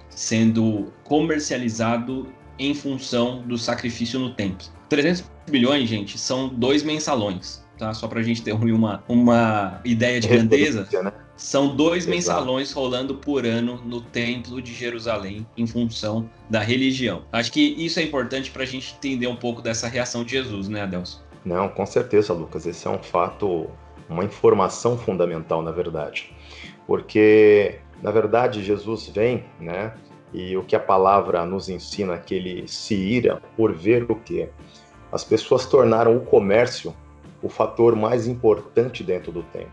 sendo 0.09 0.92
comercializado 1.02 2.33
em 2.59 2.75
função 2.75 3.43
do 3.43 3.59
sacrifício 3.59 4.19
no 4.19 4.31
templo. 4.35 4.67
300 4.89 5.25
milhões, 5.51 5.89
gente, 5.89 6.19
são 6.19 6.49
dois 6.49 6.83
mensalões, 6.83 7.65
tá? 7.79 7.93
Só 7.93 8.07
para 8.07 8.21
a 8.21 8.23
gente 8.23 8.43
ter 8.43 8.53
uma, 8.53 9.03
uma 9.09 9.81
ideia 9.85 10.21
de 10.21 10.29
grandeza. 10.29 10.89
Né? 11.03 11.13
São 11.37 11.75
dois 11.75 12.05
Exato. 12.05 12.15
mensalões 12.15 12.73
rolando 12.73 13.17
por 13.17 13.45
ano 13.45 13.81
no 13.85 14.01
Templo 14.01 14.63
de 14.63 14.73
Jerusalém 14.73 15.47
em 15.57 15.67
função 15.67 16.31
da 16.49 16.61
religião. 16.61 17.23
Acho 17.33 17.51
que 17.51 17.61
isso 17.61 17.99
é 17.99 18.03
importante 18.03 18.51
para 18.51 18.63
a 18.63 18.67
gente 18.67 18.95
entender 18.95 19.27
um 19.27 19.37
pouco 19.37 19.61
dessa 19.61 19.89
reação 19.89 20.23
de 20.23 20.33
Jesus, 20.33 20.69
né, 20.69 20.83
Adelson? 20.83 21.21
Não, 21.45 21.69
com 21.69 21.85
certeza, 21.85 22.33
Lucas. 22.33 22.67
Esse 22.67 22.87
é 22.87 22.91
um 22.91 23.03
fato, 23.03 23.69
uma 24.09 24.25
informação 24.25 24.97
fundamental, 24.97 25.61
na 25.61 25.73
verdade. 25.73 26.33
Porque, 26.87 27.81
na 28.03 28.11
verdade, 28.11 28.63
Jesus 28.63 29.09
vem, 29.09 29.45
né? 29.61 29.93
E 30.35 30.57
o 30.57 30.62
que 30.64 30.76
a 30.76 30.81
palavra 30.81 31.47
nos 31.47 31.71
ensina 31.71 32.19
que 32.19 32.35
ele 32.35 32.69
se 32.69 32.95
ira 32.95 33.41
por 33.57 33.73
ver 33.73 34.05
o 34.11 34.17
que 34.17 34.49
as 35.11 35.25
pessoas 35.25 35.64
tornaram 35.64 36.17
o 36.17 36.21
comércio 36.21 36.95
o 37.45 37.49
fator 37.49 37.95
mais 37.95 38.26
importante 38.26 39.05
dentro 39.05 39.31
do 39.31 39.43
templo. 39.43 39.71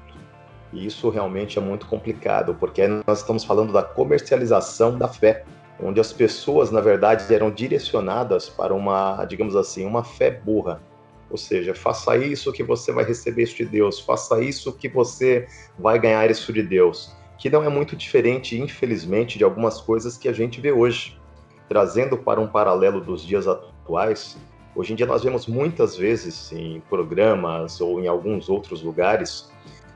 E 0.74 0.86
isso 0.86 1.10
realmente 1.10 1.58
é 1.58 1.62
muito 1.62 1.88
complicado, 1.88 2.56
porque 2.60 2.86
nós 3.08 3.20
estamos 3.20 3.46
falando 3.46 3.72
da 3.72 3.82
comercialização 3.82 4.98
da 4.98 5.08
fé, 5.08 5.46
onde 5.82 6.00
as 6.00 6.12
pessoas, 6.12 6.70
na 6.70 6.82
verdade, 6.82 7.34
eram 7.34 7.50
direcionadas 7.50 8.50
para 8.50 8.74
uma, 8.74 9.24
digamos 9.25 9.56
assim, 9.56 9.86
uma 9.86 10.03
fé 10.03 10.32
burra. 10.32 10.82
Ou 11.30 11.38
seja, 11.38 11.74
faça 11.74 12.18
isso 12.18 12.51
que 12.51 12.62
você 12.62 12.91
vai 12.91 13.06
receber 13.06 13.44
isso 13.44 13.56
de 13.56 13.65
Deus, 13.65 14.01
faça 14.01 14.41
isso 14.41 14.74
que 14.74 14.89
você 14.89 15.48
vai 15.80 15.98
ganhar 15.98 16.30
isso 16.30 16.51
de 16.51 16.62
Deus. 16.62 17.15
Que 17.41 17.50
não 17.50 17.63
é 17.63 17.69
muito 17.69 17.95
diferente, 17.95 18.55
infelizmente, 18.55 19.39
de 19.39 19.43
algumas 19.43 19.81
coisas 19.81 20.15
que 20.15 20.29
a 20.29 20.31
gente 20.31 20.62
vê 20.62 20.71
hoje. 20.71 21.19
Trazendo 21.67 22.15
para 22.15 22.39
um 22.39 22.45
paralelo 22.45 23.01
dos 23.01 23.25
dias 23.25 23.48
atuais, 23.48 24.38
hoje 24.75 24.93
em 24.93 24.95
dia 24.95 25.07
nós 25.07 25.24
vemos 25.24 25.48
muitas 25.48 25.98
vezes 25.98 26.51
em 26.51 26.81
programas 26.81 27.81
ou 27.81 28.00
em 28.00 28.07
alguns 28.07 28.48
outros 28.48 28.83
lugares 28.83 29.51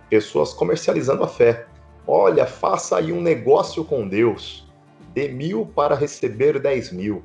pessoas 0.09 0.53
comercializando 0.53 1.23
a 1.23 1.27
fé. 1.27 1.67
Olha, 2.07 2.47
faça 2.47 2.97
aí 2.97 3.13
um 3.13 3.21
negócio 3.21 3.85
com 3.85 4.07
Deus, 4.07 4.67
dê 5.13 5.27
mil 5.27 5.67
para 5.67 5.93
receber 5.93 6.57
dez 6.57 6.91
mil. 6.91 7.23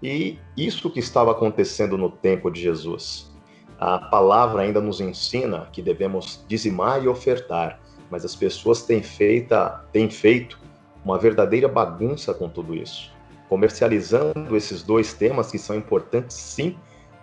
E 0.00 0.38
isso 0.56 0.88
que 0.90 1.00
estava 1.00 1.32
acontecendo 1.32 1.98
no 1.98 2.08
tempo 2.08 2.52
de 2.52 2.60
Jesus. 2.60 3.32
A 3.80 3.98
palavra 3.98 4.62
ainda 4.62 4.80
nos 4.80 5.00
ensina 5.00 5.68
que 5.72 5.82
devemos 5.82 6.44
dizimar 6.46 7.02
e 7.02 7.08
ofertar, 7.08 7.79
mas 8.10 8.24
as 8.24 8.34
pessoas 8.34 8.82
têm, 8.82 9.02
feita, 9.02 9.84
têm 9.92 10.10
feito 10.10 10.58
uma 11.04 11.18
verdadeira 11.18 11.68
bagunça 11.68 12.34
com 12.34 12.48
tudo 12.48 12.74
isso, 12.74 13.12
comercializando 13.48 14.56
esses 14.56 14.82
dois 14.82 15.14
temas 15.14 15.50
que 15.50 15.58
são 15.58 15.76
importantes 15.76 16.36
sim 16.36 16.76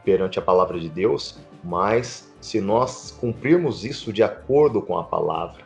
perante 0.03 0.39
a 0.39 0.41
palavra 0.41 0.79
de 0.79 0.89
Deus, 0.89 1.39
mas 1.63 2.33
se 2.39 2.61
nós 2.61 3.11
cumprirmos 3.19 3.83
isso 3.83 4.13
de 4.13 4.23
acordo 4.23 4.81
com 4.81 4.97
a 4.97 5.03
palavra, 5.03 5.63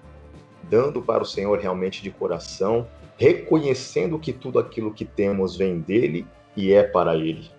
dando 0.64 1.02
para 1.02 1.22
o 1.22 1.26
Senhor 1.26 1.60
realmente 1.60 2.02
de 2.02 2.10
coração, 2.10 2.88
reconhecendo 3.18 4.18
que 4.18 4.34
tudo 4.34 4.58
aquilo 4.58 4.94
que 4.94 5.06
temos 5.06 5.56
vem 5.56 5.80
dele 5.80 6.26
e 6.56 6.74
é 6.74 6.82
para 6.82 7.16
ele. 7.16 7.52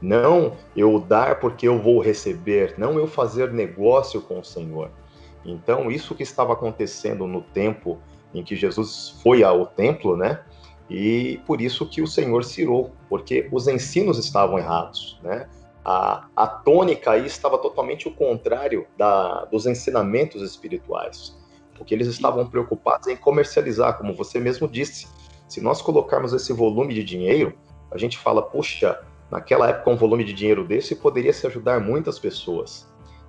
Não 0.00 0.56
eu 0.76 1.00
dar 1.00 1.40
porque 1.40 1.66
eu 1.66 1.80
vou 1.80 2.00
receber, 2.00 2.74
não 2.76 2.98
eu 2.98 3.06
fazer 3.06 3.52
negócio 3.52 4.20
com 4.20 4.38
o 4.38 4.44
Senhor. 4.44 4.90
Então, 5.50 5.90
isso 5.90 6.14
que 6.14 6.22
estava 6.22 6.52
acontecendo 6.52 7.26
no 7.26 7.42
tempo 7.42 7.98
em 8.34 8.42
que 8.42 8.54
Jesus 8.54 9.20
foi 9.22 9.42
ao 9.42 9.66
templo, 9.66 10.16
né? 10.16 10.42
E 10.90 11.40
por 11.46 11.60
isso 11.60 11.86
que 11.86 12.00
o 12.00 12.06
Senhor 12.06 12.44
cirou, 12.44 12.92
porque 13.08 13.48
os 13.52 13.68
ensinos 13.68 14.18
estavam 14.18 14.58
errados, 14.58 15.18
né? 15.22 15.48
a, 15.84 16.26
a 16.36 16.46
tônica 16.46 17.12
aí 17.12 17.26
estava 17.26 17.56
totalmente 17.56 18.08
o 18.08 18.10
contrário 18.10 18.86
da, 18.96 19.46
dos 19.46 19.66
ensinamentos 19.66 20.42
espirituais. 20.42 21.36
Porque 21.76 21.94
eles 21.94 22.08
estavam 22.08 22.46
preocupados 22.46 23.08
em 23.08 23.16
comercializar, 23.16 23.96
como 23.96 24.14
você 24.14 24.38
mesmo 24.38 24.68
disse. 24.68 25.06
Se 25.48 25.60
nós 25.60 25.80
colocarmos 25.80 26.32
esse 26.32 26.52
volume 26.52 26.92
de 26.92 27.04
dinheiro, 27.04 27.54
a 27.90 27.96
gente 27.96 28.18
fala, 28.18 28.42
puxa, 28.42 29.00
naquela 29.30 29.68
época 29.68 29.90
um 29.90 29.96
volume 29.96 30.24
de 30.24 30.32
dinheiro 30.32 30.66
desse 30.66 30.94
poderia 30.94 31.32
se 31.32 31.46
ajudar 31.46 31.80
muitas 31.80 32.18
pessoas. 32.18 32.87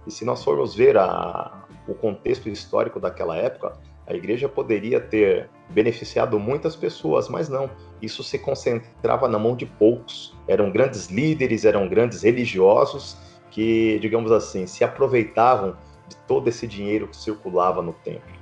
E 0.10 0.12
se 0.12 0.26
nós 0.26 0.44
formos 0.44 0.74
ver 0.74 0.98
a, 0.98 1.68
o 1.88 1.94
contexto 1.94 2.50
histórico 2.50 3.00
daquela 3.00 3.38
época, 3.38 3.74
a 4.08 4.14
igreja 4.16 4.50
poderia 4.50 5.00
ter 5.00 5.48
beneficiado 5.70 6.40
muitas 6.40 6.76
pessoas, 6.76 7.30
mas 7.30 7.48
não. 7.48 7.70
Isso 8.02 8.24
se 8.24 8.40
concentrava 8.40 9.28
na 9.28 9.38
mão 9.38 9.56
de 9.56 9.68
poucos. 9.68 10.36
Eram 10.48 10.72
grandes 10.72 11.10
líderes, 11.10 11.64
eram 11.64 11.88
grandes 11.88 12.24
religiosos 12.24 13.18
que, 13.52 14.00
digamos 14.00 14.32
assim, 14.32 14.66
se 14.66 14.84
aproveitavam 14.84 15.78
de 16.08 16.16
todo 16.28 16.48
esse 16.48 16.66
dinheiro 16.66 17.08
que 17.08 17.16
circulava 17.16 17.84
no 17.84 17.94
templo. 17.94 18.34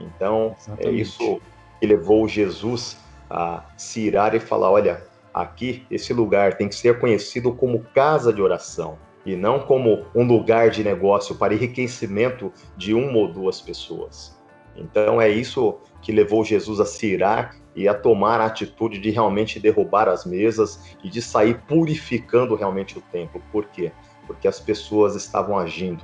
Então, 0.00 0.56
é 0.56 0.58
Exatamente. 0.58 0.88
é 0.88 0.90
isso 0.90 1.40
que 1.78 1.86
levou 1.86 2.26
Jesus 2.26 2.96
a 3.30 3.64
se 3.76 4.00
irar 4.00 4.34
e 4.34 4.40
falar: 4.40 4.72
olha, 4.72 5.06
aqui, 5.32 5.86
esse 5.88 6.12
lugar 6.12 6.56
tem 6.56 6.68
que 6.68 6.74
ser 6.74 6.98
conhecido 6.98 7.52
como 7.52 7.84
casa 7.94 8.32
de 8.32 8.42
oração 8.42 8.98
e 9.24 9.36
não 9.36 9.60
como 9.60 10.04
um 10.14 10.24
lugar 10.24 10.70
de 10.70 10.82
negócio 10.82 11.34
para 11.34 11.54
enriquecimento 11.54 12.52
de 12.76 12.92
uma 12.94 13.18
ou 13.18 13.28
duas 13.28 13.60
pessoas. 13.60 14.36
Então 14.76 15.20
é 15.20 15.28
isso 15.28 15.76
que 16.00 16.12
levou 16.12 16.44
Jesus 16.44 16.80
a 16.80 16.86
se 16.86 17.06
irar 17.06 17.56
e 17.74 17.88
a 17.88 17.94
tomar 17.94 18.40
a 18.40 18.46
atitude 18.46 18.98
de 18.98 19.10
realmente 19.10 19.60
derrubar 19.60 20.08
as 20.08 20.24
mesas 20.24 20.96
e 21.02 21.08
de 21.08 21.22
sair 21.22 21.60
purificando 21.66 22.54
realmente 22.54 22.98
o 22.98 23.00
templo. 23.00 23.42
Por 23.50 23.66
quê? 23.66 23.92
Porque 24.26 24.48
as 24.48 24.60
pessoas 24.60 25.14
estavam 25.14 25.58
agindo 25.58 26.02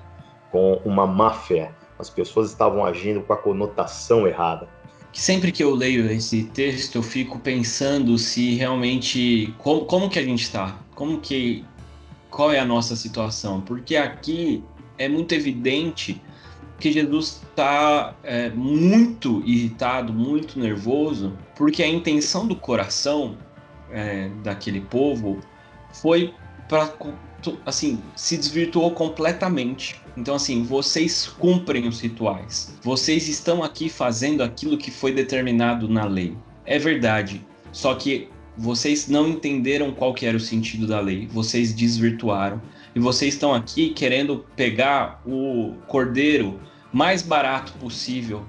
com 0.51 0.81
uma 0.85 1.07
má 1.07 1.33
fé, 1.33 1.73
as 1.99 2.09
pessoas 2.09 2.51
estavam 2.51 2.85
agindo 2.85 3.21
com 3.23 3.33
a 3.33 3.37
conotação 3.37 4.27
errada. 4.27 4.69
Sempre 5.13 5.51
que 5.51 5.65
eu 5.65 5.75
leio 5.75 6.11
esse 6.11 6.45
texto, 6.45 6.97
eu 6.97 7.03
fico 7.03 7.39
pensando 7.39 8.17
se 8.19 8.55
realmente 8.55 9.53
como, 9.59 9.85
como 9.85 10.09
que 10.09 10.19
a 10.19 10.23
gente 10.23 10.43
está, 10.43 10.79
como 10.95 11.21
que 11.21 11.65
qual 12.31 12.53
é 12.53 12.59
a 12.59 12.65
nossa 12.65 12.95
situação, 12.95 13.61
porque 13.61 13.97
aqui 13.97 14.63
é 14.99 15.09
muito 15.09 15.35
evidente 15.35 16.21
que 16.79 16.93
Jesus 16.93 17.43
está 17.51 18.15
é, 18.23 18.51
muito 18.51 19.43
irritado, 19.45 20.13
muito 20.13 20.59
nervoso, 20.59 21.37
porque 21.57 21.83
a 21.83 21.89
intenção 21.89 22.47
do 22.47 22.55
coração 22.55 23.37
é, 23.91 24.29
daquele 24.45 24.81
povo 24.81 25.41
foi 25.93 26.33
para 26.69 26.93
assim 27.65 27.99
se 28.15 28.37
desvirtuou 28.37 28.91
completamente 28.91 30.01
Então, 30.17 30.35
assim, 30.35 30.65
vocês 30.65 31.29
cumprem 31.29 31.87
os 31.87 32.01
rituais. 32.01 32.77
Vocês 32.83 33.29
estão 33.29 33.63
aqui 33.63 33.89
fazendo 33.89 34.43
aquilo 34.43 34.77
que 34.77 34.91
foi 34.91 35.13
determinado 35.13 35.89
na 35.89 36.05
lei. 36.05 36.37
É 36.67 36.77
verdade. 36.77 37.41
Só 37.71 37.95
que 37.95 38.29
vocês 38.59 39.09
não 39.09 39.29
entenderam 39.29 39.93
qual 39.93 40.13
que 40.13 40.27
era 40.27 40.37
o 40.37 40.41
sentido 40.41 40.87
da 40.87 41.01
lei. 41.01 41.27
Vocês 41.29 41.73
desvirtuaram. 41.73 42.61
E 42.95 42.99
vocês 42.99 43.35
estão 43.35 43.55
aqui 43.55 43.91
querendo 43.91 44.45
pegar 44.57 45.23
o 45.25 45.75
cordeiro 45.87 46.61
mais 46.93 47.23
barato 47.23 47.73
possível. 47.75 48.45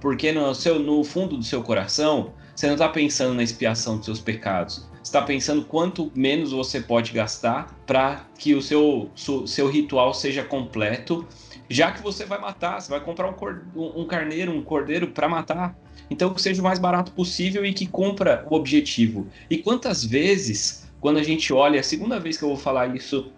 Porque 0.00 0.32
no, 0.32 0.54
seu, 0.54 0.78
no 0.78 1.04
fundo 1.04 1.36
do 1.36 1.44
seu 1.44 1.62
coração, 1.62 2.32
você 2.56 2.66
não 2.66 2.74
está 2.74 2.88
pensando 2.88 3.34
na 3.34 3.42
expiação 3.42 3.96
dos 3.96 4.06
seus 4.06 4.20
pecados 4.20 4.88
está 5.02 5.22
pensando 5.22 5.64
quanto 5.64 6.10
menos 6.14 6.52
você 6.52 6.80
pode 6.80 7.12
gastar 7.12 7.74
para 7.86 8.24
que 8.38 8.54
o 8.54 8.62
seu, 8.62 9.10
seu 9.46 9.68
ritual 9.68 10.12
seja 10.14 10.44
completo, 10.44 11.26
já 11.68 11.90
que 11.90 12.02
você 12.02 12.24
vai 12.24 12.40
matar, 12.40 12.80
você 12.80 12.90
vai 12.90 13.00
comprar 13.00 13.28
um, 13.28 14.00
um 14.00 14.06
carneiro, 14.06 14.52
um 14.52 14.62
cordeiro 14.62 15.08
para 15.08 15.28
matar. 15.28 15.76
Então 16.10 16.34
que 16.34 16.42
seja 16.42 16.60
o 16.60 16.64
mais 16.64 16.78
barato 16.78 17.12
possível 17.12 17.64
e 17.64 17.72
que 17.72 17.86
cumpra 17.86 18.44
o 18.50 18.56
objetivo. 18.56 19.26
E 19.48 19.58
quantas 19.58 20.04
vezes, 20.04 20.86
quando 21.00 21.18
a 21.18 21.22
gente 21.22 21.52
olha, 21.52 21.76
é 21.76 21.80
a 21.80 21.84
segunda 21.84 22.18
vez 22.18 22.36
que 22.36 22.42
eu 22.42 22.48
vou 22.48 22.58
falar 22.58 22.94
isso 22.94 23.30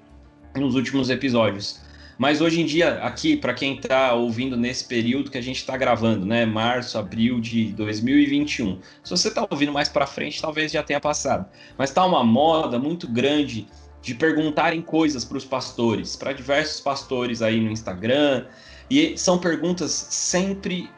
nos 0.57 0.75
últimos 0.75 1.11
episódios, 1.11 1.81
mas 2.19 2.41
hoje 2.41 2.61
em 2.61 2.67
dia, 2.67 3.02
aqui, 3.02 3.37
para 3.37 3.55
quem 3.55 3.75
está 3.76 4.12
ouvindo 4.12 4.57
nesse 4.57 4.85
período 4.85 5.31
que 5.31 5.38
a 5.38 5.43
gente 5.43 5.57
está 5.57 5.76
gravando, 5.76 6.25
né? 6.25 6.47
Março, 6.47 6.99
abril 6.99 7.41
de 7.41 7.73
2021. 7.73 8.79
Se 9.02 9.11
você 9.11 9.29
está 9.29 9.47
ouvindo 9.50 9.73
mais 9.73 9.88
para 9.88 10.07
frente, 10.07 10.41
talvez 10.41 10.71
já 10.71 10.83
tenha 10.83 11.00
passado. 11.00 11.47
Mas 11.76 11.91
está 11.91 12.05
uma 12.05 12.23
moda 12.23 12.79
muito 12.79 13.09
grande 13.09 13.67
de 14.02 14.14
perguntarem 14.14 14.83
coisas 14.83 15.25
para 15.25 15.38
os 15.38 15.45
pastores, 15.45 16.14
para 16.14 16.33
diversos 16.33 16.81
pastores 16.81 17.41
aí 17.43 17.61
no 17.61 17.71
Instagram. 17.71 18.47
E 18.91 19.17
são 19.17 19.38
perguntas 19.38 19.91
sempre 19.91 20.91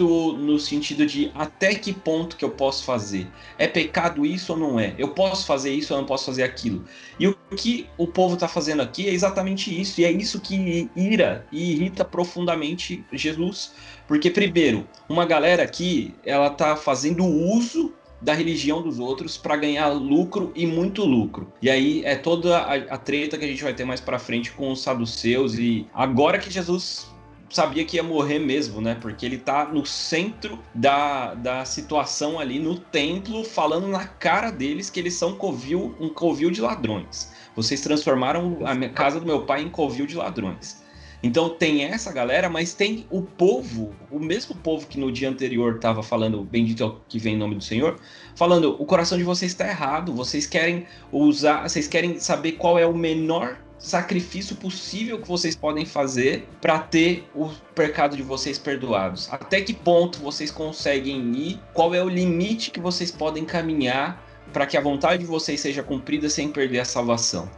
no 0.00 0.58
sentido 0.58 1.06
de 1.06 1.30
até 1.34 1.74
que 1.74 1.92
ponto 1.92 2.36
que 2.36 2.44
eu 2.44 2.50
posso 2.50 2.84
fazer? 2.84 3.26
É 3.58 3.66
pecado 3.66 4.24
isso 4.24 4.52
ou 4.52 4.58
não 4.58 4.80
é? 4.80 4.94
Eu 4.98 5.08
posso 5.08 5.46
fazer 5.46 5.72
isso 5.72 5.92
ou 5.92 6.00
não 6.00 6.06
posso 6.06 6.26
fazer 6.26 6.42
aquilo? 6.42 6.84
E 7.18 7.26
o 7.28 7.36
que 7.56 7.86
o 7.98 8.06
povo 8.06 8.34
está 8.34 8.48
fazendo 8.48 8.82
aqui 8.82 9.08
é 9.08 9.12
exatamente 9.12 9.78
isso, 9.78 10.00
e 10.00 10.04
é 10.04 10.10
isso 10.10 10.40
que 10.40 10.88
ira 10.96 11.46
e 11.52 11.72
irrita 11.72 12.04
profundamente 12.04 13.04
Jesus. 13.12 13.72
Porque, 14.08 14.30
primeiro, 14.30 14.86
uma 15.08 15.24
galera 15.24 15.62
aqui, 15.62 16.14
ela 16.24 16.50
tá 16.50 16.76
fazendo 16.76 17.24
uso 17.24 17.92
da 18.22 18.32
religião 18.32 18.80
dos 18.80 18.98
outros 18.98 19.36
para 19.36 19.56
ganhar 19.56 19.88
lucro 19.88 20.52
e 20.54 20.64
muito 20.64 21.04
lucro. 21.04 21.52
E 21.60 21.68
aí 21.68 22.04
é 22.04 22.14
toda 22.14 22.58
a, 22.58 22.74
a 22.74 22.96
treta 22.96 23.36
que 23.36 23.44
a 23.44 23.48
gente 23.48 23.62
vai 23.62 23.74
ter 23.74 23.84
mais 23.84 24.00
para 24.00 24.18
frente 24.18 24.52
com 24.52 24.70
os 24.70 24.80
saduceus 24.80 25.58
e 25.58 25.86
agora 25.92 26.38
que 26.38 26.50
Jesus 26.50 27.11
sabia 27.52 27.84
que 27.84 27.96
ia 27.96 28.02
morrer 28.02 28.38
mesmo, 28.38 28.80
né? 28.80 28.96
Porque 29.00 29.26
ele 29.26 29.38
tá 29.38 29.66
no 29.66 29.84
centro 29.84 30.58
da, 30.74 31.34
da 31.34 31.64
situação 31.64 32.38
ali 32.38 32.58
no 32.58 32.78
templo, 32.78 33.44
falando 33.44 33.86
na 33.86 34.06
cara 34.06 34.50
deles 34.50 34.88
que 34.88 34.98
eles 34.98 35.14
são 35.14 35.34
covil, 35.34 35.94
um 36.00 36.08
covil 36.08 36.50
de 36.50 36.60
ladrões. 36.60 37.30
Vocês 37.54 37.80
transformaram 37.80 38.58
a 38.64 38.88
casa 38.88 39.20
do 39.20 39.26
meu 39.26 39.42
pai 39.42 39.62
em 39.62 39.68
covil 39.68 40.06
de 40.06 40.16
ladrões. 40.16 40.82
Então 41.22 41.50
tem 41.50 41.84
essa 41.84 42.10
galera, 42.12 42.48
mas 42.48 42.74
tem 42.74 43.06
o 43.08 43.22
povo, 43.22 43.94
o 44.10 44.18
mesmo 44.18 44.56
povo 44.56 44.88
que 44.88 44.98
no 44.98 45.12
dia 45.12 45.28
anterior 45.28 45.76
estava 45.76 46.02
falando, 46.02 46.42
bendito 46.42 46.82
é 46.82 46.86
o 46.86 46.96
que 47.08 47.18
vem 47.18 47.34
em 47.34 47.38
nome 47.38 47.54
do 47.54 47.62
Senhor, 47.62 48.00
falando, 48.34 48.74
o 48.82 48.84
coração 48.84 49.16
de 49.16 49.22
vocês 49.22 49.52
está 49.52 49.68
errado, 49.68 50.12
vocês 50.12 50.46
querem 50.46 50.84
usar, 51.12 51.68
vocês 51.68 51.86
querem 51.86 52.18
saber 52.18 52.52
qual 52.52 52.76
é 52.76 52.84
o 52.84 52.94
menor 52.94 53.56
sacrifício 53.82 54.54
possível 54.54 55.20
que 55.20 55.26
vocês 55.26 55.56
podem 55.56 55.84
fazer 55.84 56.48
para 56.60 56.78
ter 56.78 57.28
o 57.34 57.50
pecado 57.74 58.16
de 58.16 58.22
vocês 58.22 58.56
perdoados? 58.56 59.28
Até 59.30 59.60
que 59.60 59.74
ponto 59.74 60.20
vocês 60.20 60.52
conseguem 60.52 61.32
ir? 61.36 61.60
Qual 61.74 61.92
é 61.92 62.02
o 62.02 62.08
limite 62.08 62.70
que 62.70 62.78
vocês 62.78 63.10
podem 63.10 63.44
caminhar 63.44 64.24
para 64.52 64.66
que 64.66 64.76
a 64.76 64.80
vontade 64.80 65.18
de 65.18 65.26
vocês 65.26 65.60
seja 65.60 65.82
cumprida 65.82 66.30
sem 66.30 66.48
perder 66.48 66.78
a 66.78 66.84
salvação? 66.84 67.50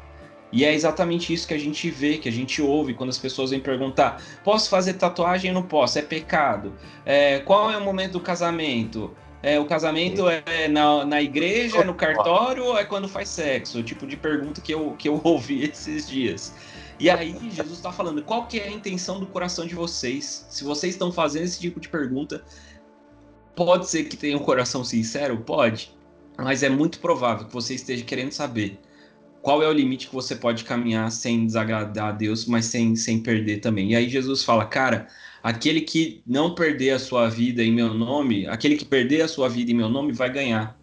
E 0.51 0.65
é 0.65 0.73
exatamente 0.73 1.35
isso 1.35 1.49
que 1.49 1.55
a 1.55 1.59
gente 1.59 1.91
vê, 1.91 2.17
que 2.17 2.29
a 2.29 2.33
gente 2.33 2.63
ouve 2.63 2.95
quando 2.95 3.11
as 3.11 3.19
pessoas 3.19 3.51
vêm 3.51 3.61
perguntar: 3.61 4.23
posso 4.43 4.71
fazer 4.71 4.95
tatuagem 4.95 5.53
não 5.53 5.65
posso? 5.65 5.99
É 5.99 6.03
pecado? 6.03 6.73
É, 7.05 7.41
qual 7.41 7.71
é 7.71 7.77
o 7.77 7.85
momento 7.85 8.13
do 8.13 8.21
casamento? 8.21 9.15
É, 9.45 9.61
o 9.61 9.67
casamento 9.67 10.27
é 10.27 10.69
na, 10.69 11.05
na 11.05 11.21
igreja, 11.21 11.85
no 11.85 11.93
cartório 11.93 12.65
ou 12.65 12.79
é 12.79 12.85
quando 12.87 13.07
faz 13.07 13.29
sexo? 13.29 13.79
O 13.79 13.83
tipo 13.83 14.07
de 14.07 14.17
pergunta 14.17 14.59
que 14.59 14.73
eu, 14.73 14.93
que 14.99 15.07
eu 15.07 15.21
ouvi 15.23 15.65
esses 15.65 16.09
dias. 16.09 16.55
E 16.99 17.11
aí 17.11 17.37
Jesus 17.51 17.77
está 17.77 17.93
falando, 17.93 18.23
qual 18.23 18.47
que 18.47 18.59
é 18.59 18.69
a 18.69 18.71
intenção 18.71 19.21
do 19.21 19.27
coração 19.27 19.67
de 19.67 19.75
vocês? 19.75 20.47
Se 20.49 20.65
vocês 20.65 20.95
estão 20.95 21.13
fazendo 21.13 21.45
esse 21.45 21.61
tipo 21.61 21.79
de 21.79 21.91
pergunta, 21.91 22.43
pode 23.55 23.87
ser 23.87 24.05
que 24.05 24.17
tenha 24.17 24.35
um 24.35 24.41
coração 24.41 24.83
sincero? 24.83 25.37
Pode. 25.37 25.95
Mas 26.39 26.63
é 26.63 26.71
muito 26.71 26.99
provável 26.99 27.47
que 27.47 27.53
você 27.53 27.75
esteja 27.75 28.03
querendo 28.03 28.33
saber 28.33 28.81
qual 29.45 29.63
é 29.63 29.69
o 29.69 29.73
limite 29.73 30.09
que 30.09 30.15
você 30.15 30.35
pode 30.35 30.65
caminhar 30.65 31.13
sem 31.13 31.45
desagradar 31.45 32.09
a 32.09 32.13
Deus, 32.13 32.47
mas 32.47 32.65
sem, 32.65 32.97
sem 32.97 33.21
perder 33.21 33.59
também. 33.59 33.93
E 33.93 33.95
aí 33.95 34.09
Jesus 34.09 34.43
fala, 34.43 34.65
cara, 34.65 35.07
aquele 35.43 35.83
que 35.83 36.23
não 36.27 36.55
perder 36.55 36.93
a 36.93 36.99
sua 36.99 37.29
vida 37.29 37.63
em 37.63 37.71
meu 37.71 37.93
nome, 37.93 38.47
aquele 38.47 38.75
que 38.75 38.87
perder 38.87 39.21
a 39.21 39.29
sua 39.29 39.47
vida 39.47 39.71
em 39.71 39.75
meu 39.75 39.91
nome 39.91 40.15
vai 40.15 40.33
ganhar. 40.33 40.81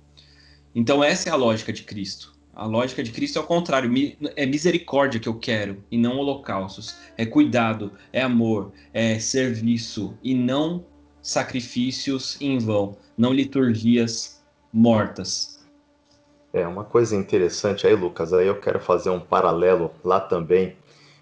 Então 0.75 1.03
essa 1.03 1.27
é 1.27 1.31
a 1.31 1.35
lógica 1.35 1.73
de 1.73 1.81
Cristo. 1.81 2.35
A 2.53 2.67
lógica 2.67 3.01
de 3.01 3.09
Cristo 3.11 3.39
é 3.39 3.41
o 3.41 3.47
contrário, 3.47 3.91
é 4.35 4.45
misericórdia 4.45 5.19
que 5.19 5.27
eu 5.27 5.39
quero 5.39 5.83
e 5.89 5.97
não 5.97 6.19
holocaustos. 6.19 6.95
É 7.17 7.25
cuidado, 7.25 7.91
é 8.13 8.21
amor, 8.21 8.71
é 8.93 9.17
serviço 9.17 10.15
e 10.21 10.35
não 10.35 10.85
sacrifícios 11.19 12.39
em 12.39 12.59
vão, 12.59 12.95
não 13.17 13.33
liturgias 13.33 14.39
mortas. 14.71 15.60
É 16.53 16.67
uma 16.67 16.83
coisa 16.83 17.15
interessante 17.15 17.87
aí, 17.87 17.95
Lucas. 17.95 18.33
Aí 18.33 18.47
eu 18.47 18.59
quero 18.59 18.79
fazer 18.79 19.09
um 19.09 19.19
paralelo 19.19 19.91
lá 20.03 20.19
também 20.19 20.75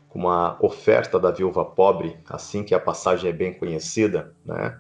com 0.08 0.20
uma 0.20 0.58
oferta 0.60 1.20
da 1.20 1.30
viúva 1.30 1.64
pobre, 1.64 2.18
assim 2.28 2.64
que 2.64 2.74
a 2.74 2.80
passagem 2.80 3.30
é 3.30 3.34
bem 3.34 3.54
conhecida, 3.54 4.34
né? 4.44 4.80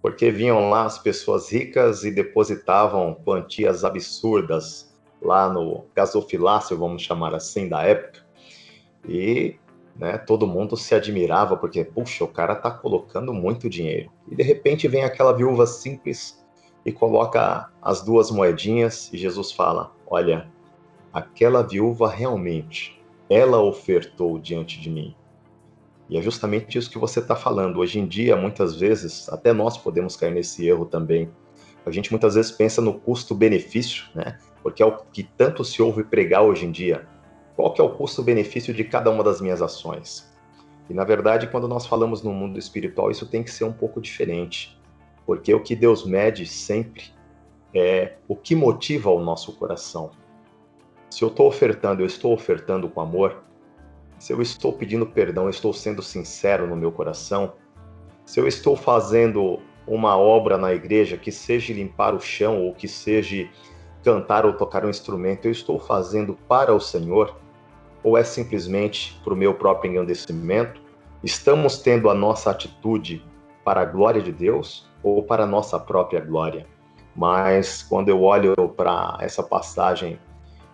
Porque 0.00 0.30
vinham 0.30 0.70
lá 0.70 0.86
as 0.86 0.98
pessoas 0.98 1.52
ricas 1.52 2.02
e 2.04 2.10
depositavam 2.10 3.14
quantias 3.14 3.84
absurdas 3.84 4.90
lá 5.20 5.52
no 5.52 5.84
gasofilácio, 5.94 6.78
vamos 6.78 7.02
chamar 7.02 7.34
assim, 7.34 7.68
da 7.68 7.82
época. 7.82 8.24
E 9.06 9.56
né, 9.94 10.16
todo 10.16 10.46
mundo 10.46 10.78
se 10.78 10.94
admirava 10.94 11.58
porque, 11.58 11.84
puxa, 11.84 12.24
o 12.24 12.28
cara 12.28 12.54
tá 12.54 12.70
colocando 12.70 13.34
muito 13.34 13.68
dinheiro. 13.68 14.10
E 14.30 14.34
de 14.34 14.42
repente 14.42 14.88
vem 14.88 15.04
aquela 15.04 15.34
viúva 15.34 15.66
simples 15.66 16.39
e 16.84 16.92
coloca 16.92 17.70
as 17.82 18.02
duas 18.02 18.30
moedinhas 18.30 19.12
e 19.12 19.18
Jesus 19.18 19.52
fala: 19.52 19.92
Olha, 20.06 20.48
aquela 21.12 21.62
viúva 21.62 22.08
realmente 22.08 23.00
ela 23.28 23.62
ofertou 23.62 24.38
diante 24.38 24.80
de 24.80 24.90
mim. 24.90 25.14
E 26.08 26.18
é 26.18 26.22
justamente 26.22 26.76
isso 26.76 26.90
que 26.90 26.98
você 26.98 27.20
está 27.20 27.36
falando. 27.36 27.78
Hoje 27.78 28.00
em 28.00 28.06
dia, 28.06 28.34
muitas 28.36 28.74
vezes, 28.74 29.28
até 29.28 29.52
nós 29.52 29.78
podemos 29.78 30.16
cair 30.16 30.32
nesse 30.32 30.66
erro 30.66 30.84
também. 30.84 31.30
A 31.86 31.90
gente 31.92 32.10
muitas 32.10 32.34
vezes 32.34 32.50
pensa 32.50 32.82
no 32.82 32.94
custo-benefício, 32.94 34.06
né? 34.12 34.36
Porque 34.60 34.82
é 34.82 34.86
o 34.86 34.98
que 35.12 35.22
tanto 35.22 35.64
se 35.64 35.80
ouve 35.80 36.02
pregar 36.02 36.42
hoje 36.42 36.66
em 36.66 36.72
dia. 36.72 37.06
Qual 37.54 37.72
que 37.72 37.80
é 37.80 37.84
o 37.84 37.90
custo-benefício 37.90 38.74
de 38.74 38.82
cada 38.82 39.08
uma 39.10 39.22
das 39.22 39.40
minhas 39.40 39.62
ações? 39.62 40.28
E 40.88 40.94
na 40.94 41.04
verdade, 41.04 41.46
quando 41.46 41.68
nós 41.68 41.86
falamos 41.86 42.20
no 42.20 42.32
mundo 42.32 42.58
espiritual, 42.58 43.12
isso 43.12 43.26
tem 43.26 43.44
que 43.44 43.50
ser 43.50 43.62
um 43.62 43.72
pouco 43.72 44.00
diferente. 44.00 44.76
Porque 45.30 45.54
o 45.54 45.60
que 45.60 45.76
Deus 45.76 46.04
mede 46.04 46.44
sempre 46.44 47.04
é 47.72 48.14
o 48.26 48.34
que 48.34 48.56
motiva 48.56 49.10
o 49.10 49.22
nosso 49.22 49.52
coração. 49.52 50.10
Se 51.08 51.22
eu 51.22 51.28
estou 51.28 51.46
ofertando, 51.46 52.02
eu 52.02 52.06
estou 52.06 52.34
ofertando 52.34 52.88
com 52.88 53.00
amor. 53.00 53.40
Se 54.18 54.32
eu 54.32 54.42
estou 54.42 54.72
pedindo 54.72 55.06
perdão, 55.06 55.44
eu 55.44 55.50
estou 55.50 55.72
sendo 55.72 56.02
sincero 56.02 56.66
no 56.66 56.74
meu 56.74 56.90
coração. 56.90 57.52
Se 58.26 58.40
eu 58.40 58.48
estou 58.48 58.74
fazendo 58.74 59.60
uma 59.86 60.18
obra 60.18 60.58
na 60.58 60.74
igreja, 60.74 61.16
que 61.16 61.30
seja 61.30 61.72
limpar 61.72 62.12
o 62.12 62.20
chão 62.20 62.64
ou 62.64 62.74
que 62.74 62.88
seja 62.88 63.48
cantar 64.02 64.44
ou 64.44 64.54
tocar 64.54 64.84
um 64.84 64.90
instrumento, 64.90 65.44
eu 65.44 65.52
estou 65.52 65.78
fazendo 65.78 66.36
para 66.48 66.74
o 66.74 66.80
Senhor? 66.80 67.36
Ou 68.02 68.18
é 68.18 68.24
simplesmente 68.24 69.16
para 69.22 69.32
o 69.32 69.36
meu 69.36 69.54
próprio 69.54 69.92
engrandecimento? 69.92 70.82
Estamos 71.22 71.78
tendo 71.78 72.10
a 72.10 72.14
nossa 72.14 72.50
atitude 72.50 73.24
para 73.64 73.82
a 73.82 73.84
glória 73.84 74.20
de 74.20 74.32
Deus 74.32 74.89
ou 75.02 75.22
para 75.22 75.46
nossa 75.46 75.78
própria 75.78 76.20
glória? 76.20 76.66
Mas 77.14 77.82
quando 77.82 78.08
eu 78.08 78.22
olho 78.22 78.54
para 78.76 79.18
essa 79.20 79.42
passagem 79.42 80.18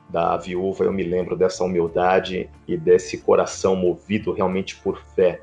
da 0.08 0.36
viúva, 0.36 0.84
eu 0.84 0.92
me 0.92 1.02
lembro 1.02 1.36
dessa 1.36 1.64
humildade 1.64 2.48
e 2.66 2.76
desse 2.76 3.18
coração 3.18 3.74
movido 3.74 4.32
realmente 4.32 4.76
por 4.76 4.98
fé. 5.14 5.40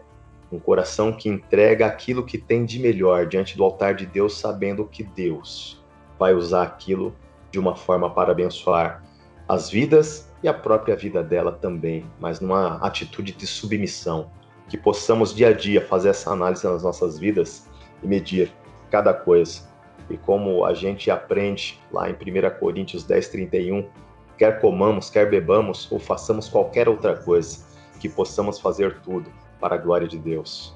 Um 0.51 0.59
coração 0.59 1.11
que 1.11 1.27
entrega 1.27 1.85
aquilo 1.85 2.23
que 2.23 2.37
tem 2.37 2.63
de 2.63 2.79
melhor 2.79 3.25
diante 3.25 3.57
do 3.57 3.63
altar 3.63 3.95
de 3.95 4.05
Deus, 4.05 4.37
sabendo 4.37 4.85
que 4.85 5.03
Deus 5.03 5.83
vai 6.17 6.33
usar 6.33 6.63
aquilo 6.63 7.15
de 7.51 7.59
uma 7.59 7.75
forma 7.75 8.09
para 8.09 8.31
abençoar 8.31 9.03
as 9.47 9.69
vidas 9.69 10.31
e 10.41 10.47
a 10.47 10.53
própria 10.53 10.95
vida 10.95 11.23
dela 11.23 11.51
também, 11.51 12.05
mas 12.19 12.39
numa 12.39 12.77
atitude 12.77 13.33
de 13.33 13.47
submissão. 13.47 14.31
que 14.69 14.77
possamos 14.77 15.35
dia 15.35 15.49
a 15.49 15.53
dia 15.53 15.85
fazer 15.85 16.09
essa 16.09 16.31
análise 16.31 16.65
nas 16.65 16.81
nossas 16.81 17.19
vidas 17.19 17.69
e 18.01 18.07
medir 18.07 18.51
cada 18.93 19.11
coisa. 19.11 19.61
E 20.07 20.15
como 20.17 20.63
a 20.65 20.75
gente 20.75 21.09
aprende 21.09 21.79
lá 21.91 22.07
em 22.07 22.13
1 22.13 22.59
Coríntios 22.59 23.03
10, 23.03 23.27
31, 23.29 23.89
quer 24.37 24.61
comamos, 24.61 25.09
quer 25.09 25.27
bebamos 25.31 25.91
ou 25.91 25.97
façamos 25.97 26.47
qualquer 26.47 26.87
outra 26.87 27.15
coisa, 27.15 27.65
que 27.99 28.07
possamos 28.07 28.59
fazer 28.59 28.99
tudo 28.99 29.31
para 29.59 29.73
a 29.73 29.77
glória 29.79 30.07
de 30.07 30.19
Deus. 30.19 30.75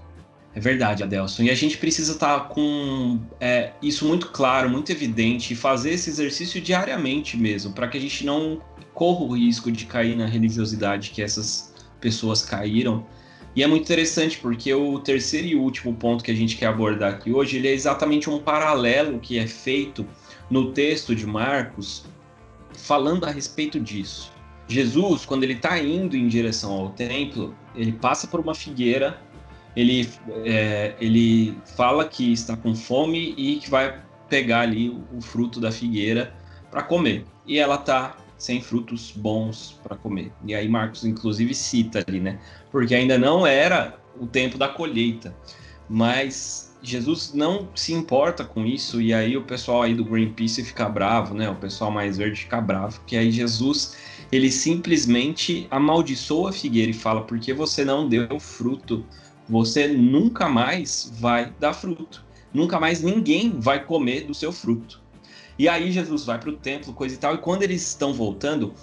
É 0.55 0.59
verdade, 0.59 1.03
Adelson. 1.03 1.43
E 1.43 1.51
a 1.51 1.55
gente 1.55 1.77
precisa 1.77 2.13
estar 2.13 2.39
tá 2.39 2.45
com 2.45 3.19
é, 3.39 3.73
isso 3.83 4.07
muito 4.07 4.31
claro, 4.31 4.67
muito 4.67 4.91
evidente, 4.91 5.53
e 5.53 5.55
fazer 5.55 5.91
esse 5.91 6.09
exercício 6.09 6.59
diariamente 6.59 7.37
mesmo, 7.37 7.71
para 7.71 7.87
que 7.87 7.99
a 7.99 8.01
gente 8.01 8.25
não 8.25 8.59
corra 8.95 9.25
o 9.25 9.35
risco 9.37 9.71
de 9.71 9.85
cair 9.85 10.15
na 10.15 10.25
religiosidade 10.25 11.11
que 11.11 11.21
essas 11.21 11.71
pessoas 12.01 12.43
caíram. 12.43 13.05
E 13.57 13.63
é 13.63 13.65
muito 13.65 13.81
interessante 13.81 14.37
porque 14.37 14.71
o 14.71 14.99
terceiro 14.99 15.47
e 15.47 15.55
último 15.55 15.91
ponto 15.91 16.23
que 16.23 16.29
a 16.29 16.35
gente 16.35 16.55
quer 16.55 16.67
abordar 16.67 17.15
aqui 17.15 17.33
hoje, 17.33 17.57
ele 17.57 17.67
é 17.67 17.73
exatamente 17.73 18.29
um 18.29 18.37
paralelo 18.37 19.17
que 19.19 19.39
é 19.39 19.47
feito 19.47 20.05
no 20.47 20.73
texto 20.73 21.15
de 21.15 21.25
Marcos, 21.25 22.05
falando 22.77 23.25
a 23.25 23.31
respeito 23.31 23.79
disso. 23.79 24.31
Jesus, 24.67 25.25
quando 25.25 25.43
ele 25.43 25.53
está 25.53 25.75
indo 25.79 26.15
em 26.15 26.27
direção 26.27 26.71
ao 26.71 26.89
templo, 26.91 27.55
ele 27.73 27.93
passa 27.93 28.27
por 28.27 28.39
uma 28.39 28.53
figueira, 28.53 29.19
ele, 29.75 30.07
é, 30.45 30.93
ele 31.01 31.57
fala 31.75 32.05
que 32.05 32.31
está 32.31 32.55
com 32.55 32.75
fome 32.75 33.33
e 33.35 33.55
que 33.55 33.71
vai 33.71 34.03
pegar 34.29 34.59
ali 34.59 34.89
o, 35.11 35.19
fruto 35.19 35.59
da 35.59 35.71
figueira 35.71 36.31
para 36.69 36.83
comer. 36.83 37.25
E 37.43 37.57
ela 37.57 37.73
está 37.73 38.17
sem 38.37 38.61
frutos 38.61 39.11
bons 39.15 39.79
para 39.83 39.95
comer. 39.95 40.31
E 40.45 40.53
aí 40.53 40.67
Marcos 40.67 41.03
inclusive 41.03 41.53
cita 41.53 42.03
ali, 42.07 42.19
né? 42.19 42.39
Porque 42.71 42.93
ainda 42.93 43.17
não 43.17 43.45
era 43.45 43.97
o 44.19 44.27
tempo 44.27 44.57
da 44.57 44.67
colheita. 44.67 45.35
Mas 45.89 46.75
Jesus 46.81 47.33
não 47.33 47.69
se 47.73 47.93
importa 47.93 48.43
com 48.43 48.65
isso 48.65 49.01
e 49.01 49.13
aí 49.13 49.35
o 49.35 49.43
pessoal 49.43 49.83
aí 49.83 49.93
do 49.93 50.05
Greenpeace 50.05 50.63
fica 50.63 50.87
bravo, 50.87 51.33
né? 51.33 51.49
O 51.49 51.55
pessoal 51.55 51.91
mais 51.91 52.17
verde 52.17 52.41
fica 52.41 52.61
bravo, 52.61 53.01
que 53.05 53.15
aí 53.15 53.31
Jesus 53.31 53.95
ele 54.31 54.51
simplesmente 54.51 55.67
amaldiçoa 55.71 56.49
a 56.49 56.53
figueira 56.53 56.91
e 56.91 56.93
fala: 56.93 57.21
"Porque 57.21 57.53
você 57.53 57.83
não 57.83 58.07
deu 58.07 58.39
fruto, 58.39 59.05
você 59.49 59.87
nunca 59.87 60.47
mais 60.49 61.11
vai 61.19 61.53
dar 61.59 61.73
fruto. 61.73 62.25
Nunca 62.53 62.79
mais 62.79 63.01
ninguém 63.01 63.59
vai 63.59 63.83
comer 63.83 64.25
do 64.25 64.33
seu 64.33 64.51
fruto." 64.51 65.06
E 65.57 65.67
aí 65.67 65.91
Jesus 65.91 66.25
vai 66.25 66.39
para 66.39 66.49
o 66.49 66.53
templo, 66.53 66.93
coisa 66.93 67.15
e 67.15 67.17
tal, 67.17 67.35
e 67.35 67.39
quando 67.39 67.63
eles 67.63 67.81
estão 67.87 68.13
voltando, 68.13 68.73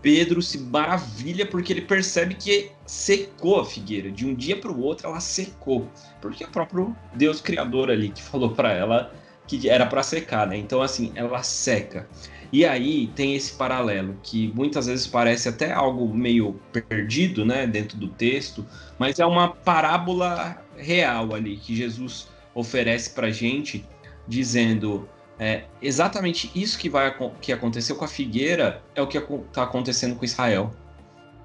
Pedro 0.00 0.40
se 0.40 0.58
maravilha 0.58 1.44
porque 1.44 1.72
ele 1.72 1.82
percebe 1.82 2.34
que 2.34 2.70
secou 2.86 3.60
a 3.60 3.64
figueira. 3.64 4.10
De 4.10 4.26
um 4.26 4.34
dia 4.34 4.56
para 4.56 4.70
o 4.70 4.80
outro 4.80 5.08
ela 5.08 5.20
secou, 5.20 5.88
porque 6.20 6.44
é 6.44 6.46
o 6.46 6.50
próprio 6.50 6.96
Deus 7.14 7.40
criador 7.40 7.90
ali 7.90 8.10
que 8.10 8.22
falou 8.22 8.50
para 8.50 8.72
ela 8.72 9.12
que 9.46 9.68
era 9.68 9.84
para 9.84 10.02
secar, 10.02 10.46
né? 10.46 10.56
Então 10.56 10.80
assim, 10.80 11.10
ela 11.16 11.42
seca. 11.42 12.08
E 12.52 12.64
aí 12.64 13.08
tem 13.08 13.34
esse 13.34 13.52
paralelo 13.52 14.16
que 14.22 14.52
muitas 14.54 14.86
vezes 14.86 15.06
parece 15.06 15.48
até 15.48 15.72
algo 15.72 16.12
meio 16.12 16.60
perdido, 16.72 17.44
né, 17.44 17.66
dentro 17.66 17.96
do 17.96 18.08
texto, 18.08 18.66
mas 18.98 19.20
é 19.20 19.26
uma 19.26 19.48
parábola 19.48 20.60
real 20.76 21.32
ali 21.34 21.56
que 21.56 21.76
Jesus 21.76 22.28
oferece 22.52 23.10
para 23.10 23.30
gente, 23.30 23.84
dizendo 24.26 25.08
é, 25.42 25.64
exatamente 25.80 26.50
isso 26.54 26.78
que 26.78 26.90
vai 26.90 27.16
que 27.40 27.50
aconteceu 27.50 27.96
com 27.96 28.04
a 28.04 28.08
figueira 28.08 28.82
é 28.94 29.00
o 29.00 29.06
que 29.06 29.16
está 29.16 29.62
acontecendo 29.62 30.14
com 30.14 30.22
Israel. 30.22 30.70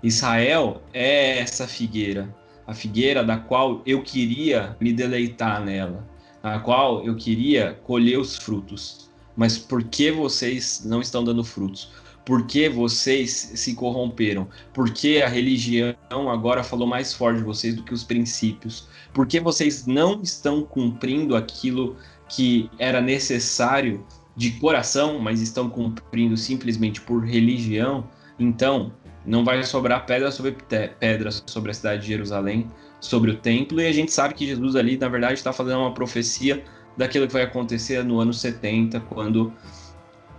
Israel 0.03 0.81
é 0.91 1.39
essa 1.39 1.65
figueira, 1.65 2.27
a 2.67 2.73
figueira 2.73 3.23
da 3.23 3.37
qual 3.37 3.81
eu 3.85 4.03
queria 4.03 4.75
me 4.81 4.91
deleitar 4.91 5.63
nela, 5.63 6.05
a 6.43 6.59
qual 6.59 7.05
eu 7.05 7.15
queria 7.15 7.79
colher 7.85 8.19
os 8.19 8.35
frutos. 8.35 9.09
Mas 9.33 9.57
por 9.57 9.81
que 9.81 10.11
vocês 10.11 10.83
não 10.83 10.99
estão 10.99 11.23
dando 11.23 11.43
frutos? 11.45 11.89
Por 12.25 12.45
que 12.47 12.67
vocês 12.67 13.31
se 13.55 13.75
corromperam? 13.75 14.49
Por 14.73 14.89
que 14.89 15.21
a 15.21 15.29
religião 15.29 15.95
agora 16.29 16.63
falou 16.63 16.87
mais 16.87 17.13
forte 17.13 17.37
de 17.37 17.43
vocês 17.43 17.75
do 17.75 17.83
que 17.83 17.93
os 17.93 18.03
princípios? 18.03 18.89
Por 19.13 19.25
que 19.25 19.39
vocês 19.39 19.85
não 19.85 20.21
estão 20.21 20.63
cumprindo 20.63 21.35
aquilo 21.35 21.95
que 22.27 22.69
era 22.79 23.01
necessário 23.01 24.05
de 24.35 24.51
coração, 24.51 25.19
mas 25.19 25.41
estão 25.41 25.69
cumprindo 25.69 26.35
simplesmente 26.35 26.99
por 27.01 27.23
religião, 27.23 28.07
então 28.37 28.91
não 29.25 29.43
vai 29.43 29.63
sobrar 29.63 30.05
pedra 30.05 30.31
sobre 30.31 30.55
pedra 30.99 31.29
sobre 31.31 31.71
a 31.71 31.73
cidade 31.73 32.01
de 32.01 32.07
Jerusalém, 32.07 32.67
sobre 32.99 33.31
o 33.31 33.37
templo, 33.37 33.79
e 33.79 33.87
a 33.87 33.91
gente 33.91 34.11
sabe 34.11 34.33
que 34.33 34.45
Jesus 34.45 34.75
ali, 34.75 34.97
na 34.97 35.07
verdade, 35.07 35.35
está 35.35 35.53
fazendo 35.53 35.79
uma 35.79 35.93
profecia 35.93 36.63
daquilo 36.97 37.27
que 37.27 37.33
vai 37.33 37.43
acontecer 37.43 38.03
no 38.03 38.19
ano 38.19 38.33
70, 38.33 38.99
quando 39.01 39.53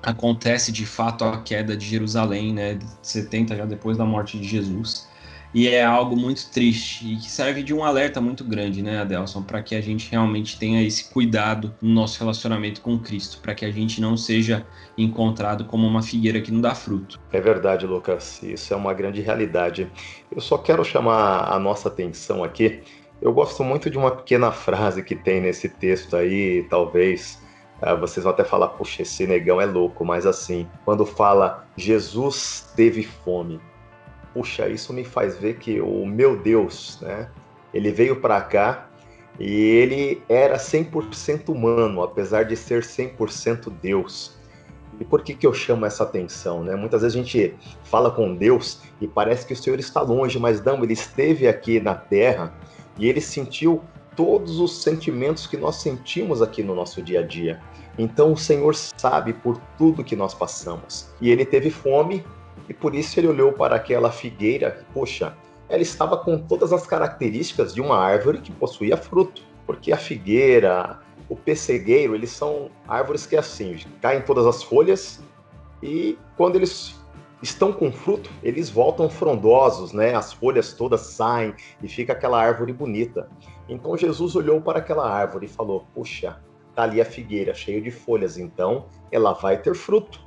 acontece 0.03 0.71
de 0.71 0.87
fato 0.87 1.25
a 1.25 1.41
queda 1.43 1.77
de 1.77 1.87
Jerusalém, 1.87 2.53
né, 2.53 2.79
70 3.03 3.57
já 3.57 3.65
depois 3.65 3.97
da 3.97 4.05
morte 4.05 4.39
de 4.39 4.47
Jesus. 4.47 5.09
E 5.57 5.69
é 5.69 5.83
algo 5.83 6.15
muito 6.15 6.51
triste 6.51 7.15
e 7.15 7.17
que 7.17 7.31
serve 7.31 7.63
de 7.63 7.73
um 7.73 7.83
alerta 7.83 8.21
muito 8.21 8.45
grande, 8.45 8.83
né, 8.83 9.01
Adelson, 9.01 9.43
para 9.43 9.63
que 9.63 9.75
a 9.75 9.81
gente 9.81 10.11
realmente 10.11 10.59
tenha 10.59 10.83
esse 10.83 11.11
cuidado 11.11 11.75
no 11.81 11.95
nosso 11.95 12.21
relacionamento 12.21 12.83
com 12.83 12.99
Cristo, 12.99 13.41
para 13.41 13.55
que 13.55 13.65
a 13.65 13.71
gente 13.71 13.99
não 13.99 14.19
seja 14.19 14.67
encontrado 14.99 15.65
como 15.65 15.87
uma 15.87 16.03
figueira 16.03 16.43
que 16.43 16.53
não 16.53 16.61
dá 16.61 16.75
fruto. 16.75 17.19
É 17.33 17.41
verdade, 17.41 17.87
Lucas, 17.87 18.43
isso 18.43 18.75
é 18.75 18.77
uma 18.77 18.93
grande 18.93 19.23
realidade. 19.23 19.91
Eu 20.31 20.43
só 20.43 20.59
quero 20.59 20.85
chamar 20.85 21.51
a 21.51 21.59
nossa 21.59 21.89
atenção 21.89 22.45
aqui. 22.45 22.83
Eu 23.23 23.33
gosto 23.33 23.65
muito 23.65 23.89
de 23.89 23.97
uma 23.97 24.11
pequena 24.11 24.53
frase 24.53 25.03
que 25.03 25.17
tem 25.17 25.41
nesse 25.41 25.71
texto 25.71 26.17
aí, 26.17 26.67
talvez 26.69 27.43
uh, 27.81 27.99
vocês 27.99 28.25
vão 28.25 28.35
até 28.35 28.45
falar, 28.45 28.69
puxa, 28.69 29.01
esse 29.01 29.27
negão 29.27 29.59
é 29.59 29.65
louco, 29.65 30.05
mas 30.05 30.27
assim, 30.27 30.69
quando 30.85 31.07
fala 31.07 31.67
Jesus 31.79 32.71
teve 32.77 33.05
fome 33.05 33.59
puxa, 34.37 34.69
isso 34.69 34.93
me 34.93 35.03
faz 35.03 35.39
ver 35.39 35.57
que 35.57 35.81
o 35.81 36.05
meu 36.05 36.37
Deus, 36.37 36.99
né? 37.01 37.31
Ele 37.73 37.91
veio 37.91 38.17
para 38.17 38.39
cá 38.43 38.91
e 39.41 39.51
ele 39.51 40.23
era 40.29 40.59
100% 40.59 41.49
humano, 41.49 42.03
apesar 42.03 42.43
de 42.43 42.55
ser 42.55 42.83
100% 42.83 43.73
Deus. 43.81 44.37
E 45.01 45.05
por 45.07 45.23
que, 45.23 45.33
que 45.35 45.47
eu 45.47 45.55
chamo 45.55 45.87
essa 45.87 46.05
atenção? 46.05 46.63
Né? 46.63 46.77
Muitas 46.77 47.01
vezes 47.01 47.17
a 47.17 47.23
gente 47.23 47.55
fala 47.85 48.11
com 48.11 48.35
Deus 48.35 48.83
e 49.01 49.09
parece 49.09 49.47
que 49.47 49.55
o 49.55 49.57
Senhor 49.57 49.79
está 49.79 50.03
longe, 50.03 50.39
mas 50.39 50.63
não, 50.63 50.85
ele 50.85 50.93
esteve 50.93 51.49
aqui 51.49 51.81
na 51.81 51.95
terra 51.95 52.55
e 52.99 53.09
ele 53.09 53.23
sentiu 53.23 53.83
todos 54.15 54.61
os 54.61 54.83
sentimentos 54.83 55.47
que 55.47 55.57
nós 55.57 55.77
sentimos 55.77 56.43
aqui 56.43 56.63
no 56.63 56.75
nosso 56.75 57.01
dia 57.03 57.21
a 57.21 57.23
dia. 57.23 57.61
Então 57.99 58.33
o 58.33 58.37
Senhor 58.37 58.75
sabe 58.75 59.33
por 59.33 59.59
tudo 59.79 60.05
que 60.05 60.17
nós 60.17 60.35
passamos. 60.35 61.11
E 61.21 61.31
ele 61.31 61.45
teve 61.45 61.71
fome 61.71 62.25
e 62.69 62.75
por 62.75 62.95
isso 62.95 63.19
ele 63.19 63.29
olhou 63.29 63.53
para 63.53 63.77
aquela 63.77 64.11
figueira, 64.11 64.85
poxa, 64.93 65.37
ela 65.69 65.83
estava 65.83 66.17
com 66.17 66.39
todas 66.39 66.73
as 66.73 66.87
características 66.87 67.75
de 67.75 67.81
uma 67.81 67.97
árvore 67.97 68.39
que 68.39 68.53
possuía 68.53 68.97
fruto, 68.97 69.43
porque 69.67 69.93
a 69.93 69.97
figueira, 69.97 71.01
o 71.29 71.37
pessegueiro, 71.37 72.15
eles 72.15 72.31
são 72.31 72.71
árvores 72.87 73.27
que 73.27 73.37
assim, 73.37 73.77
caem 74.01 74.23
todas 74.23 74.47
as 74.47 74.63
folhas 74.63 75.21
e 75.83 76.19
quando 76.37 76.57
eles 76.57 76.95
estão 77.43 77.73
com 77.73 77.93
fruto, 77.93 78.31
eles 78.43 78.71
voltam 78.71 79.09
frondosos, 79.11 79.93
né? 79.93 80.15
As 80.15 80.33
folhas 80.33 80.73
todas 80.73 81.01
saem 81.01 81.55
e 81.83 81.89
fica 81.89 82.13
aquela 82.13 82.41
árvore 82.41 82.73
bonita. 82.73 83.29
Então 83.69 83.97
Jesus 83.97 84.35
olhou 84.37 84.61
para 84.61 84.79
aquela 84.79 85.09
árvore 85.09 85.47
e 85.47 85.49
falou: 85.49 85.85
"Puxa, 85.95 86.41
tá 86.75 86.85
ali 86.85 87.01
a 87.01 87.05
figueira 87.05 87.53
cheia 87.53 87.81
de 87.81 87.91
folhas, 87.91 88.39
então 88.39 88.87
ela 89.11 89.33
vai 89.33 89.61
ter 89.61 89.75
fruto". 89.75 90.25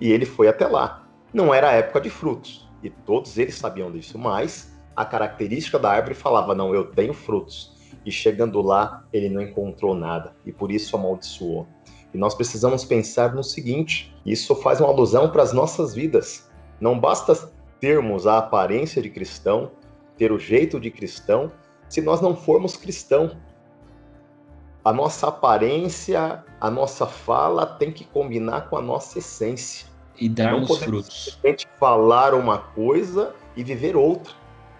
E 0.00 0.10
ele 0.10 0.24
foi 0.24 0.48
até 0.48 0.66
lá 0.66 1.05
não 1.36 1.52
era 1.52 1.70
época 1.72 2.00
de 2.00 2.08
frutos. 2.08 2.66
E 2.82 2.88
todos 2.88 3.36
eles 3.36 3.56
sabiam 3.56 3.92
disso, 3.92 4.18
mas 4.18 4.72
a 4.96 5.04
característica 5.04 5.78
da 5.78 5.90
árvore 5.90 6.14
falava: 6.14 6.54
não, 6.54 6.74
eu 6.74 6.86
tenho 6.86 7.12
frutos. 7.12 7.76
E 8.04 8.10
chegando 8.10 8.62
lá, 8.62 9.04
ele 9.12 9.28
não 9.28 9.42
encontrou 9.42 9.94
nada 9.94 10.34
e 10.46 10.52
por 10.52 10.72
isso 10.72 10.96
amaldiçoou. 10.96 11.66
E 12.14 12.18
nós 12.18 12.34
precisamos 12.34 12.84
pensar 12.84 13.34
no 13.34 13.44
seguinte: 13.44 14.16
isso 14.24 14.54
faz 14.56 14.80
uma 14.80 14.88
alusão 14.88 15.30
para 15.30 15.42
as 15.42 15.52
nossas 15.52 15.94
vidas. 15.94 16.48
Não 16.80 16.98
basta 16.98 17.52
termos 17.80 18.26
a 18.26 18.38
aparência 18.38 19.02
de 19.02 19.10
cristão, 19.10 19.70
ter 20.16 20.32
o 20.32 20.38
jeito 20.38 20.80
de 20.80 20.90
cristão, 20.90 21.52
se 21.88 22.00
nós 22.00 22.20
não 22.22 22.34
formos 22.34 22.76
cristão. 22.76 23.36
A 24.82 24.92
nossa 24.92 25.26
aparência, 25.26 26.44
a 26.60 26.70
nossa 26.70 27.06
fala 27.06 27.66
tem 27.66 27.90
que 27.90 28.04
combinar 28.04 28.70
com 28.70 28.76
a 28.76 28.82
nossa 28.82 29.18
essência 29.18 29.95
e 30.18 30.28
darmos 30.28 30.68
não 30.68 30.76
frutos. 30.76 31.24
Simplesmente 31.24 31.68
falar 31.78 32.34
uma 32.34 32.58
coisa 32.58 33.34
e 33.56 33.62
viver 33.62 33.96
outra. 33.96 34.32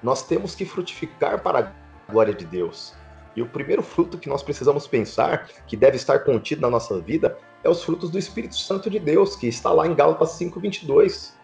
Nós 0.03 0.23
temos 0.23 0.55
que 0.55 0.65
frutificar 0.65 1.43
para 1.43 1.59
a 1.59 2.13
glória 2.13 2.35
de 2.35 2.45
Deus. 2.45 2.95
E 3.35 3.43
o 3.43 3.47
primeiro 3.47 3.83
fruto 3.83 4.17
que 4.17 4.29
nós 4.29 4.43
precisamos 4.43 4.87
pensar, 4.87 5.49
que 5.67 5.77
deve 5.77 5.97
estar 5.97 6.21
contido 6.21 6.63
na 6.63 6.71
nossa 6.71 6.99
vida, 7.01 7.37
é 7.63 7.69
os 7.69 7.83
frutos 7.83 8.11
do 8.11 8.19
Espírito 8.19 8.57
Santo 8.57 8.89
de 8.89 8.99
Deus, 8.99 9.37
que 9.37 9.47
está 9.47 9.71
lá 9.73 9.87
em 9.87 9.95
Gálatas 9.95 10.31
5:22. 10.31 11.35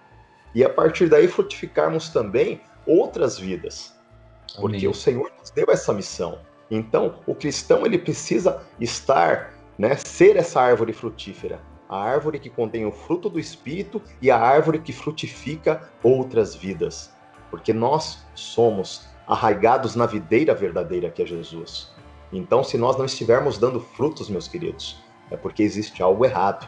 E 0.55 0.64
a 0.64 0.68
partir 0.68 1.09
daí 1.09 1.28
frutificarmos 1.28 2.09
também 2.09 2.61
outras 2.87 3.38
vidas. 3.38 3.94
porque 4.57 4.76
Amém. 4.76 4.88
o 4.88 4.94
Senhor 4.94 5.33
nos 5.38 5.50
deu 5.50 5.66
essa 5.70 5.92
missão. 5.94 6.38
Então, 6.70 7.20
o 7.26 7.35
cristão 7.35 7.87
ele 7.87 7.98
precisa 7.98 8.62
estar, 8.78 9.55
né, 9.78 9.96
ser 9.96 10.37
essa 10.37 10.61
árvore 10.61 10.92
frutífera, 10.92 11.61
a 11.92 12.02
árvore 12.02 12.38
que 12.38 12.48
contém 12.48 12.87
o 12.87 12.90
fruto 12.90 13.28
do 13.28 13.38
espírito 13.38 14.00
e 14.22 14.31
a 14.31 14.38
árvore 14.38 14.78
que 14.78 14.94
frutifica 14.94 15.90
outras 16.02 16.55
vidas, 16.55 17.12
porque 17.50 17.70
nós 17.70 18.24
somos 18.35 19.07
arraigados 19.28 19.94
na 19.94 20.07
videira 20.07 20.55
verdadeira 20.55 21.11
que 21.11 21.22
é 21.22 21.26
Jesus. 21.26 21.92
Então, 22.33 22.64
se 22.64 22.78
nós 22.78 22.96
não 22.96 23.05
estivermos 23.05 23.59
dando 23.59 23.78
frutos, 23.78 24.31
meus 24.31 24.48
queridos, 24.48 25.02
é 25.31 25.37
porque 25.37 25.62
existe 25.62 26.02
algo 26.02 26.24
errado. 26.24 26.66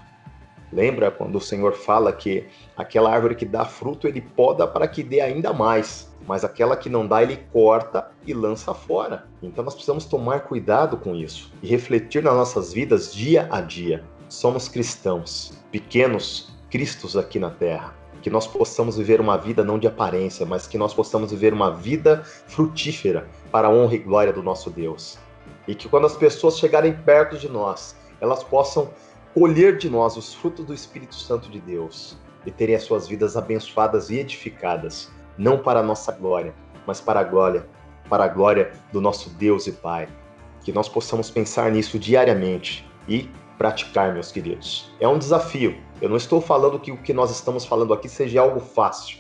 Lembra 0.70 1.10
quando 1.10 1.36
o 1.36 1.40
Senhor 1.40 1.72
fala 1.72 2.12
que 2.12 2.46
aquela 2.76 3.10
árvore 3.10 3.34
que 3.34 3.46
dá 3.46 3.64
fruto, 3.64 4.06
ele 4.06 4.20
poda 4.20 4.66
para 4.66 4.86
que 4.86 5.02
dê 5.02 5.22
ainda 5.22 5.54
mais, 5.54 6.14
mas 6.26 6.44
aquela 6.44 6.76
que 6.76 6.90
não 6.90 7.06
dá, 7.06 7.22
ele 7.22 7.38
corta 7.50 8.10
e 8.26 8.34
lança 8.34 8.74
fora. 8.74 9.26
Então 9.42 9.64
nós 9.64 9.72
precisamos 9.72 10.04
tomar 10.04 10.40
cuidado 10.40 10.98
com 10.98 11.14
isso 11.14 11.50
e 11.62 11.66
refletir 11.66 12.22
nas 12.22 12.34
nossas 12.34 12.74
vidas 12.74 13.14
dia 13.14 13.48
a 13.50 13.62
dia. 13.62 14.04
Somos 14.28 14.68
cristãos, 14.68 15.52
pequenos 15.70 16.52
cristos 16.70 17.16
aqui 17.16 17.38
na 17.38 17.50
terra. 17.50 17.94
Que 18.22 18.30
nós 18.30 18.46
possamos 18.46 18.96
viver 18.96 19.20
uma 19.20 19.36
vida 19.36 19.62
não 19.62 19.78
de 19.78 19.86
aparência, 19.86 20.46
mas 20.46 20.66
que 20.66 20.78
nós 20.78 20.94
possamos 20.94 21.30
viver 21.30 21.52
uma 21.52 21.70
vida 21.70 22.22
frutífera 22.24 23.28
para 23.52 23.68
a 23.68 23.70
honra 23.70 23.94
e 23.94 23.98
glória 23.98 24.32
do 24.32 24.42
nosso 24.42 24.70
Deus 24.70 25.18
e 25.66 25.74
que 25.74 25.88
quando 25.88 26.06
as 26.06 26.16
pessoas 26.16 26.58
chegarem 26.58 26.92
perto 26.92 27.36
de 27.36 27.48
nós, 27.48 27.96
elas 28.20 28.42
possam 28.42 28.90
colher 29.32 29.76
de 29.76 29.90
nós 29.90 30.16
os 30.16 30.34
frutos 30.34 30.64
do 30.64 30.74
Espírito 30.74 31.14
Santo 31.14 31.50
de 31.50 31.60
Deus 31.60 32.16
e 32.46 32.50
terem 32.50 32.74
as 32.74 32.82
suas 32.82 33.08
vidas 33.08 33.36
abençoadas 33.36 34.10
e 34.10 34.18
edificadas, 34.18 35.10
não 35.36 35.58
para 35.58 35.80
a 35.80 35.82
nossa 35.82 36.12
glória, 36.12 36.54
mas 36.86 37.00
para 37.00 37.20
a 37.20 37.24
glória, 37.24 37.66
para 38.08 38.24
a 38.24 38.28
glória 38.28 38.72
do 38.92 39.00
nosso 39.00 39.30
Deus 39.30 39.66
e 39.66 39.72
Pai. 39.72 40.08
Que 40.62 40.72
nós 40.72 40.88
possamos 40.88 41.30
pensar 41.30 41.70
nisso 41.70 41.98
diariamente 41.98 42.88
e 43.08 43.28
praticar, 43.58 44.12
meus 44.12 44.32
queridos. 44.32 44.90
É 45.00 45.08
um 45.08 45.18
desafio. 45.18 45.76
Eu 46.00 46.08
não 46.08 46.16
estou 46.16 46.40
falando 46.40 46.78
que 46.78 46.92
o 46.92 47.00
que 47.00 47.12
nós 47.12 47.30
estamos 47.30 47.64
falando 47.64 47.94
aqui 47.94 48.08
seja 48.08 48.40
algo 48.40 48.60
fácil, 48.60 49.18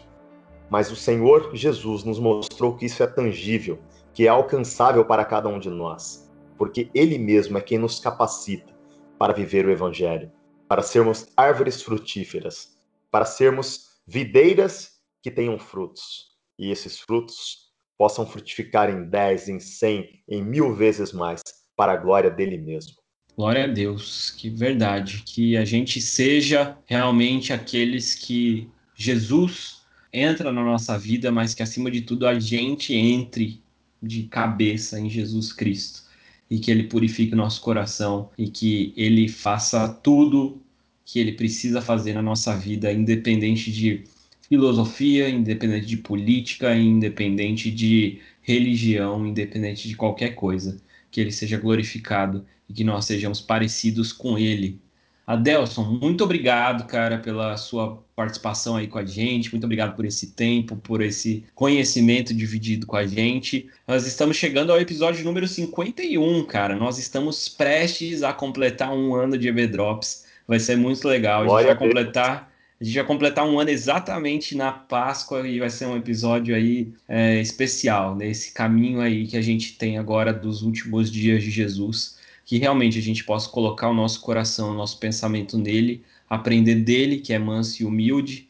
mas 0.68 0.90
o 0.90 0.96
Senhor 0.96 1.50
Jesus 1.54 2.04
nos 2.04 2.18
mostrou 2.18 2.76
que 2.76 2.86
isso 2.86 3.02
é 3.02 3.06
tangível, 3.06 3.78
que 4.12 4.26
é 4.26 4.28
alcançável 4.28 5.04
para 5.04 5.24
cada 5.24 5.48
um 5.48 5.58
de 5.58 5.70
nós 5.70 6.24
porque 6.56 6.90
Ele 6.94 7.18
mesmo 7.18 7.58
é 7.58 7.60
quem 7.60 7.78
nos 7.78 7.98
capacita 7.98 8.74
para 9.18 9.32
viver 9.32 9.66
o 9.66 9.70
Evangelho, 9.70 10.30
para 10.68 10.82
sermos 10.82 11.26
árvores 11.36 11.82
frutíferas, 11.82 12.76
para 13.10 13.24
sermos 13.24 14.00
videiras 14.06 15.00
que 15.22 15.30
tenham 15.30 15.58
frutos, 15.58 16.32
e 16.58 16.70
esses 16.70 17.00
frutos 17.00 17.72
possam 17.96 18.26
frutificar 18.26 18.90
em 18.90 19.08
dez, 19.08 19.48
em 19.48 19.60
cem, 19.60 20.22
em 20.28 20.42
mil 20.42 20.74
vezes 20.74 21.12
mais, 21.12 21.40
para 21.76 21.92
a 21.92 21.96
glória 21.96 22.30
dele 22.30 22.58
mesmo. 22.58 22.96
Glória 23.36 23.64
a 23.64 23.66
Deus, 23.66 24.30
que 24.30 24.48
verdade, 24.48 25.22
que 25.26 25.56
a 25.56 25.64
gente 25.64 26.00
seja 26.00 26.78
realmente 26.86 27.52
aqueles 27.52 28.14
que 28.14 28.68
Jesus 28.94 29.82
entra 30.12 30.52
na 30.52 30.62
nossa 30.62 30.96
vida, 30.96 31.32
mas 31.32 31.52
que 31.52 31.62
acima 31.62 31.90
de 31.90 32.02
tudo 32.02 32.28
a 32.28 32.38
gente 32.38 32.94
entre 32.94 33.60
de 34.00 34.24
cabeça 34.24 35.00
em 35.00 35.10
Jesus 35.10 35.52
Cristo 35.52 36.04
e 36.48 36.60
que 36.60 36.70
ele 36.70 36.84
purifique 36.84 37.34
nosso 37.34 37.60
coração 37.60 38.30
e 38.38 38.48
que 38.48 38.92
ele 38.96 39.28
faça 39.28 39.88
tudo 39.88 40.62
que 41.04 41.18
ele 41.18 41.32
precisa 41.32 41.82
fazer 41.82 42.12
na 42.12 42.22
nossa 42.22 42.56
vida, 42.56 42.92
independente 42.92 43.72
de 43.72 44.04
filosofia, 44.48 45.28
independente 45.28 45.86
de 45.86 45.96
política, 45.96 46.76
independente 46.76 47.70
de 47.70 48.20
religião, 48.42 49.26
independente 49.26 49.88
de 49.88 49.96
qualquer 49.96 50.34
coisa, 50.34 50.80
que 51.14 51.20
ele 51.20 51.32
seja 51.32 51.56
glorificado 51.58 52.44
e 52.68 52.72
que 52.74 52.84
nós 52.84 53.04
sejamos 53.04 53.40
parecidos 53.40 54.12
com 54.12 54.36
ele 54.36 54.82
Adelson, 55.26 55.84
muito 55.84 56.22
obrigado, 56.22 56.86
cara, 56.86 57.16
pela 57.16 57.56
sua 57.56 58.02
participação 58.14 58.76
aí 58.76 58.86
com 58.86 58.98
a 58.98 59.04
gente. 59.04 59.50
Muito 59.50 59.64
obrigado 59.64 59.96
por 59.96 60.04
esse 60.04 60.32
tempo, 60.32 60.76
por 60.76 61.00
esse 61.00 61.44
conhecimento 61.54 62.34
dividido 62.34 62.86
com 62.86 62.96
a 62.96 63.06
gente. 63.06 63.68
Nós 63.88 64.06
estamos 64.06 64.36
chegando 64.36 64.70
ao 64.70 64.78
episódio 64.78 65.24
número 65.24 65.48
51, 65.48 66.44
cara. 66.44 66.76
Nós 66.76 66.98
estamos 66.98 67.48
prestes 67.48 68.22
a 68.22 68.34
completar 68.34 68.92
um 68.92 69.14
ano 69.14 69.38
de 69.38 69.48
Everdrops. 69.48 70.26
Vai 70.46 70.60
ser 70.60 70.76
muito 70.76 71.08
legal. 71.08 71.42
A 71.42 71.62
gente 71.62 71.68
vai 71.68 71.76
completar. 71.78 72.53
A 72.84 72.86
gente 72.86 72.96
vai 72.96 73.06
completar 73.06 73.48
um 73.48 73.58
ano 73.58 73.70
exatamente 73.70 74.54
na 74.54 74.70
Páscoa 74.70 75.48
e 75.48 75.58
vai 75.58 75.70
ser 75.70 75.86
um 75.86 75.96
episódio 75.96 76.54
aí 76.54 76.92
é, 77.08 77.40
especial, 77.40 78.14
nesse 78.14 78.52
caminho 78.52 79.00
aí 79.00 79.26
que 79.26 79.38
a 79.38 79.40
gente 79.40 79.78
tem 79.78 79.96
agora 79.96 80.34
dos 80.34 80.60
últimos 80.60 81.10
dias 81.10 81.42
de 81.42 81.50
Jesus 81.50 82.18
que 82.44 82.58
realmente 82.58 82.98
a 82.98 83.00
gente 83.00 83.24
possa 83.24 83.48
colocar 83.48 83.88
o 83.88 83.94
nosso 83.94 84.20
coração, 84.20 84.72
o 84.72 84.74
nosso 84.74 85.00
pensamento 85.00 85.56
nele, 85.56 86.04
aprender 86.28 86.74
dele, 86.74 87.20
que 87.20 87.32
é 87.32 87.38
manso 87.38 87.82
e 87.82 87.86
humilde, 87.86 88.48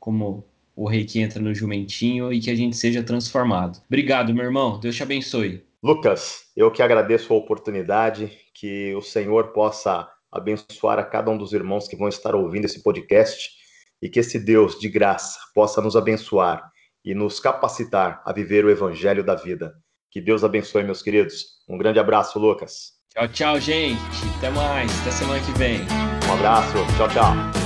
como 0.00 0.44
o 0.74 0.88
rei 0.88 1.04
que 1.04 1.20
entra 1.20 1.40
no 1.40 1.54
jumentinho, 1.54 2.32
e 2.32 2.40
que 2.40 2.50
a 2.50 2.56
gente 2.56 2.76
seja 2.76 3.04
transformado. 3.04 3.80
Obrigado, 3.86 4.34
meu 4.34 4.44
irmão. 4.44 4.80
Deus 4.80 4.96
te 4.96 5.04
abençoe. 5.04 5.62
Lucas, 5.80 6.46
eu 6.56 6.72
que 6.72 6.82
agradeço 6.82 7.32
a 7.32 7.36
oportunidade, 7.36 8.36
que 8.52 8.92
o 8.96 9.00
Senhor 9.00 9.52
possa 9.52 10.10
abençoar 10.32 10.98
a 10.98 11.04
cada 11.04 11.30
um 11.30 11.38
dos 11.38 11.52
irmãos 11.52 11.86
que 11.86 11.94
vão 11.94 12.08
estar 12.08 12.34
ouvindo 12.34 12.64
esse 12.64 12.82
podcast 12.82 13.55
e 14.00 14.08
que 14.08 14.20
esse 14.20 14.38
Deus 14.38 14.78
de 14.78 14.88
graça 14.88 15.38
possa 15.54 15.80
nos 15.80 15.96
abençoar 15.96 16.70
e 17.04 17.14
nos 17.14 17.38
capacitar 17.40 18.22
a 18.24 18.32
viver 18.32 18.64
o 18.64 18.70
evangelho 18.70 19.24
da 19.24 19.34
vida. 19.34 19.74
Que 20.10 20.20
Deus 20.20 20.42
abençoe, 20.42 20.82
meus 20.82 21.02
queridos. 21.02 21.44
Um 21.68 21.78
grande 21.78 21.98
abraço, 21.98 22.38
Lucas. 22.38 22.96
Tchau, 23.10 23.28
tchau, 23.28 23.60
gente. 23.60 24.00
Até 24.38 24.50
mais. 24.50 24.90
Até 25.00 25.10
semana 25.10 25.40
que 25.44 25.52
vem. 25.52 25.80
Um 26.28 26.34
abraço. 26.34 26.74
Tchau, 26.96 27.08
tchau. 27.08 27.65